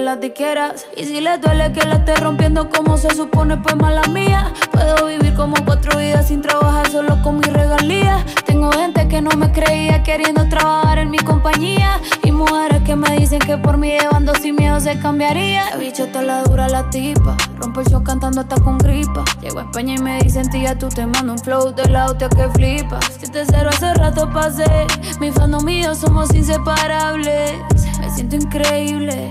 Las 0.00 0.18
diqueras. 0.18 0.86
Y 0.96 1.04
si 1.04 1.20
les 1.20 1.40
duele 1.40 1.72
que 1.72 1.86
la 1.86 1.96
esté 1.96 2.16
rompiendo 2.16 2.70
como 2.70 2.96
se 2.96 3.14
supone, 3.14 3.58
pues 3.58 3.76
mala 3.76 4.02
mía. 4.08 4.52
Puedo 4.72 5.06
vivir 5.06 5.34
como 5.34 5.54
cuatro 5.64 5.98
vidas 5.98 6.28
sin 6.28 6.40
trabajar 6.40 6.90
solo 6.90 7.20
con 7.22 7.36
mi 7.36 7.44
regalía. 7.44 8.24
Tengo 8.46 8.72
gente 8.72 9.06
que 9.08 9.20
no 9.20 9.30
me 9.36 9.52
creía 9.52 10.02
queriendo 10.02 10.48
trabajar 10.48 10.98
en 10.98 11.10
mi 11.10 11.18
compañía. 11.18 12.00
Y 12.24 12.32
mujeres 12.32 12.82
que 12.82 12.96
me 12.96 13.10
dicen 13.18 13.38
que 13.40 13.58
por 13.58 13.76
mí 13.76 13.90
llevando 13.90 14.34
sin 14.34 14.56
miedo 14.56 14.80
se 14.80 14.98
cambiaría. 14.98 15.70
La 15.70 15.76
bicha 15.76 16.04
está 16.04 16.22
la 16.22 16.42
dura 16.44 16.68
la 16.68 16.88
tipa. 16.88 17.36
Rompo 17.58 17.80
el 17.80 17.86
show 17.86 18.02
cantando 18.02 18.40
hasta 18.40 18.56
con 18.60 18.78
gripa. 18.78 19.22
Llego 19.42 19.60
a 19.60 19.62
España 19.62 19.94
y 19.96 19.98
me 19.98 20.18
dicen, 20.20 20.48
tía, 20.50 20.76
tú 20.78 20.88
te 20.88 21.06
mando 21.06 21.34
un 21.34 21.38
flow 21.38 21.72
del 21.72 21.94
auto 21.94 22.28
que 22.30 22.48
flipas. 22.48 23.04
Si 23.20 23.30
te 23.30 23.44
cero 23.44 23.68
hace 23.70 23.92
rato 23.94 24.28
pasé. 24.30 24.86
Mi 25.20 25.30
fandom 25.30 25.68
y 25.68 25.82
yo 25.82 25.94
somos 25.94 26.34
inseparables. 26.34 27.52
Me 28.00 28.10
siento 28.10 28.36
increíble 28.36 29.30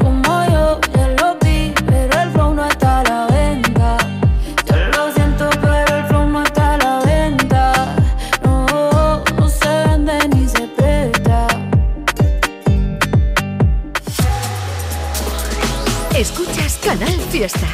fiesta. 17.41 17.67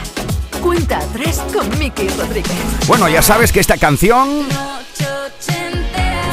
Cuenta 0.62 0.98
tres 1.12 1.44
con 1.54 1.78
Mickey 1.78 2.08
Rodríguez. 2.08 2.56
Bueno, 2.88 3.10
ya 3.10 3.22
sabes 3.22 3.52
que 3.52 3.60
esta 3.60 3.76
canción 3.76 4.48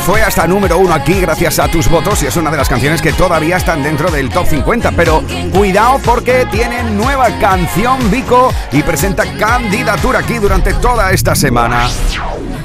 fue 0.06 0.22
hasta 0.22 0.46
número 0.46 0.78
uno 0.78 0.94
aquí 0.94 1.20
gracias 1.20 1.58
a 1.58 1.66
tus 1.66 1.90
votos 1.90 2.22
y 2.22 2.26
es 2.26 2.36
una 2.36 2.52
de 2.52 2.58
las 2.58 2.68
canciones 2.68 3.02
que 3.02 3.12
todavía 3.12 3.56
están 3.56 3.82
dentro 3.82 4.08
del 4.08 4.28
top 4.28 4.46
50. 4.46 4.92
Pero 4.92 5.24
cuidado 5.52 5.98
porque 6.04 6.46
tienen 6.52 6.96
nueva 6.96 7.26
canción 7.40 8.08
Vico 8.08 8.52
y 8.70 8.84
presenta 8.84 9.24
candidatura 9.36 10.20
aquí 10.20 10.38
durante 10.38 10.72
toda 10.74 11.10
esta 11.10 11.34
semana. 11.34 11.88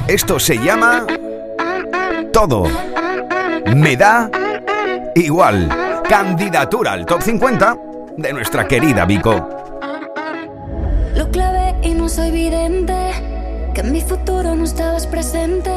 Esto 0.08 0.40
se 0.40 0.60
llama 0.60 1.08
Todo. 2.32 2.66
Me 3.76 3.98
da 3.98 4.30
igual. 5.16 6.04
Candidatura 6.08 6.92
al 6.92 7.08
top 7.08 7.24
50 7.24 7.76
de 8.18 8.34
nuestra 8.34 8.68
querida 8.68 9.06
Vico 9.06 9.69
soy 12.10 12.32
vidente, 12.32 13.12
que 13.76 13.82
en 13.82 13.92
mi 13.92 14.02
futuro 14.02 14.56
no 14.56 14.64
estabas 14.64 15.06
presente. 15.06 15.72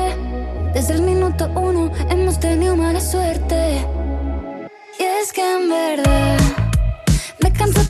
Desde 0.72 0.95
el 0.95 1.03
minuto 1.03 1.51
uno 1.55 1.93
hemos 2.09 2.41
tenido 2.41 2.74
mala 2.74 3.01
suerte. 3.01 3.87
Y 4.99 5.03
es 5.03 5.33
que 5.33 5.43
en 5.43 5.68
verdad 5.68 6.39
me 7.43 7.53
canso 7.53 7.83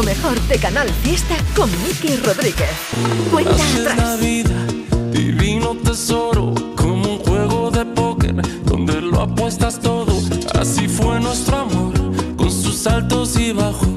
Lo 0.00 0.06
mejor 0.06 0.40
de 0.48 0.56
Canal 0.56 0.88
Fiesta 1.02 1.36
con 1.54 1.70
Miki 1.82 2.16
Rodríguez. 2.16 2.70
Cuenta 3.30 3.52
atrás. 3.52 3.98
La 3.98 4.16
vida, 4.16 4.56
divino 5.12 5.76
tesoro, 5.84 6.54
como 6.74 7.16
un 7.16 7.18
juego 7.18 7.70
de 7.70 7.84
póker, 7.84 8.34
donde 8.64 9.02
lo 9.02 9.20
apuestas 9.20 9.78
todo. 9.78 10.18
Así 10.58 10.88
fue 10.88 11.20
nuestro 11.20 11.58
amor, 11.58 11.92
con 12.36 12.50
sus 12.50 12.86
altos 12.86 13.36
y 13.38 13.52
bajos 13.52 13.89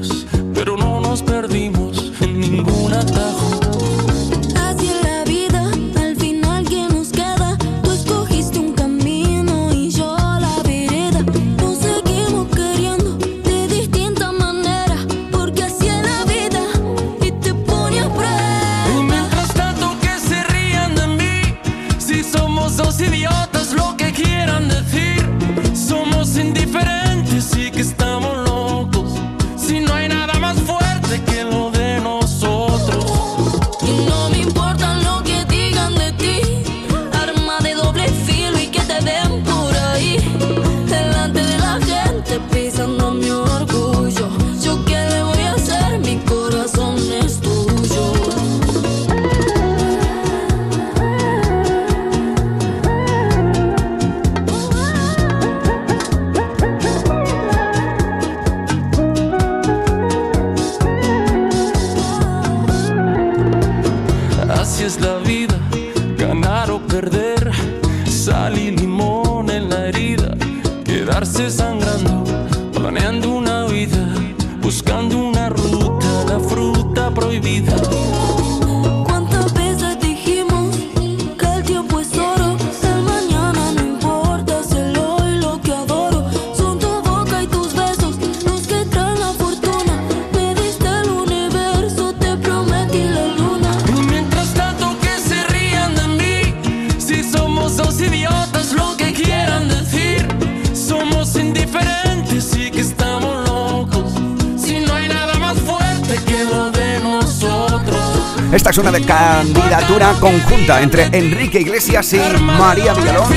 Esta 108.54 108.70
es 108.70 108.78
una 108.78 108.92
de 108.92 109.02
candidatura 109.04 110.14
conjunta 110.20 110.80
entre 110.80 111.06
Enrique 111.06 111.58
Iglesias 111.58 112.12
y 112.12 112.20
María 112.40 112.94
Villalón. 112.94 113.34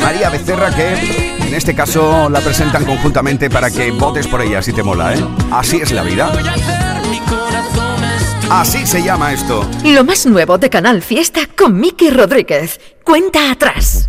María 0.00 0.30
Becerra 0.30 0.70
que 0.70 1.34
en 1.40 1.52
este 1.52 1.74
caso 1.74 2.30
la 2.30 2.38
presentan 2.38 2.84
conjuntamente 2.84 3.50
para 3.50 3.68
que 3.68 3.90
votes 3.90 4.28
por 4.28 4.42
ella 4.42 4.62
si 4.62 4.72
te 4.72 4.84
mola, 4.84 5.12
¿eh? 5.12 5.24
Así 5.50 5.78
es 5.78 5.90
la 5.90 6.04
vida. 6.04 6.32
Así 8.48 8.86
se 8.86 9.02
llama 9.02 9.32
esto. 9.32 9.68
Lo 9.82 10.04
más 10.04 10.24
nuevo 10.24 10.56
de 10.56 10.70
Canal 10.70 11.02
Fiesta 11.02 11.40
con 11.56 11.80
Miki 11.80 12.10
Rodríguez. 12.10 12.80
Cuenta 13.02 13.50
atrás. 13.50 14.08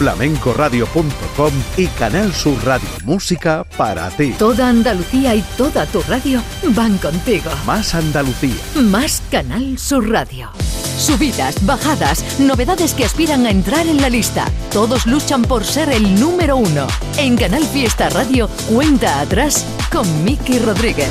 flamencoradio.com 0.00 1.52
y 1.76 1.86
Canal 1.88 2.32
Sur 2.32 2.56
Radio 2.64 2.88
Música 3.04 3.66
para 3.76 4.08
ti. 4.08 4.32
Toda 4.38 4.70
Andalucía 4.70 5.34
y 5.34 5.42
toda 5.58 5.84
tu 5.84 6.00
radio 6.08 6.42
van 6.74 6.96
contigo. 6.96 7.50
Más 7.66 7.94
Andalucía. 7.94 8.54
Más 8.76 9.22
Canal 9.30 9.78
Sur 9.78 10.08
Radio. 10.08 10.48
Subidas, 10.96 11.66
bajadas, 11.66 12.40
novedades 12.40 12.94
que 12.94 13.04
aspiran 13.04 13.44
a 13.44 13.50
entrar 13.50 13.86
en 13.86 14.00
la 14.00 14.08
lista. 14.08 14.46
Todos 14.72 15.04
luchan 15.04 15.42
por 15.42 15.64
ser 15.66 15.90
el 15.90 16.18
número 16.18 16.56
uno. 16.56 16.86
En 17.18 17.36
Canal 17.36 17.64
Fiesta 17.66 18.08
Radio, 18.08 18.48
cuenta 18.72 19.20
atrás 19.20 19.66
con 19.92 20.24
Miki 20.24 20.60
Rodríguez. 20.60 21.10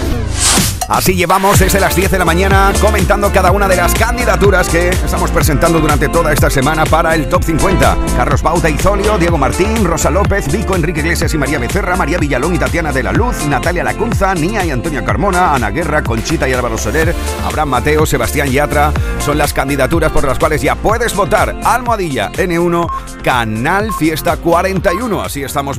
Así 0.90 1.14
llevamos 1.14 1.60
desde 1.60 1.80
las 1.80 1.96
10 1.96 2.10
de 2.10 2.18
la 2.18 2.26
mañana 2.26 2.74
comentando 2.82 3.32
cada 3.32 3.52
una 3.52 3.68
de 3.68 3.76
las 3.76 3.94
candidaturas 3.94 4.68
que 4.70 4.90
estamos 4.90 5.30
presentando 5.30 5.80
durante 5.80 6.10
toda 6.10 6.34
esta 6.34 6.50
semana 6.50 6.84
para 6.84 7.14
el 7.14 7.30
Top 7.30 7.44
50. 7.44 7.96
Carlos 8.18 8.42
Bauta 8.42 8.72
y 8.72 8.78
Zolio, 8.78 9.20
Diego 9.20 9.38
Martín, 9.38 9.86
Rosa 9.86 10.10
López, 10.10 10.52
Vico, 10.52 10.76
Enrique 10.76 11.02
Iglesias 11.02 11.32
y 11.32 11.38
María 11.38 11.60
Becerra, 11.60 11.96
María 11.96 12.18
Villalón 12.18 12.56
y 12.56 12.58
Tatiana 12.58 12.92
de 12.92 13.04
la 13.04 13.14
Luz, 13.14 13.46
Natalia 13.46 13.84
Lacunza, 13.84 14.34
Nia 14.34 14.66
y 14.66 14.72
Antonio 14.72 15.06
Carmona, 15.06 15.54
Ana 15.54 15.70
Guerra, 15.70 16.04
Conchita 16.04 16.50
y 16.50 16.54
Álvaro 16.54 16.80
Soler, 16.80 17.14
Abraham 17.46 17.70
Mateo, 17.70 18.08
Sebastián 18.08 18.50
Yatra. 18.50 18.92
Son 19.20 19.38
las 19.38 19.54
candidaturas 19.54 20.12
por 20.12 20.26
las 20.26 20.40
cuales 20.40 20.64
ya 20.64 20.74
puedes 20.74 21.16
votar. 21.16 21.56
Almohadilla 21.64 22.32
N1, 22.32 22.90
Canal 23.24 23.94
Fiesta 23.94 24.38
41. 24.38 25.22
Así 25.22 25.44
estamos 25.44 25.78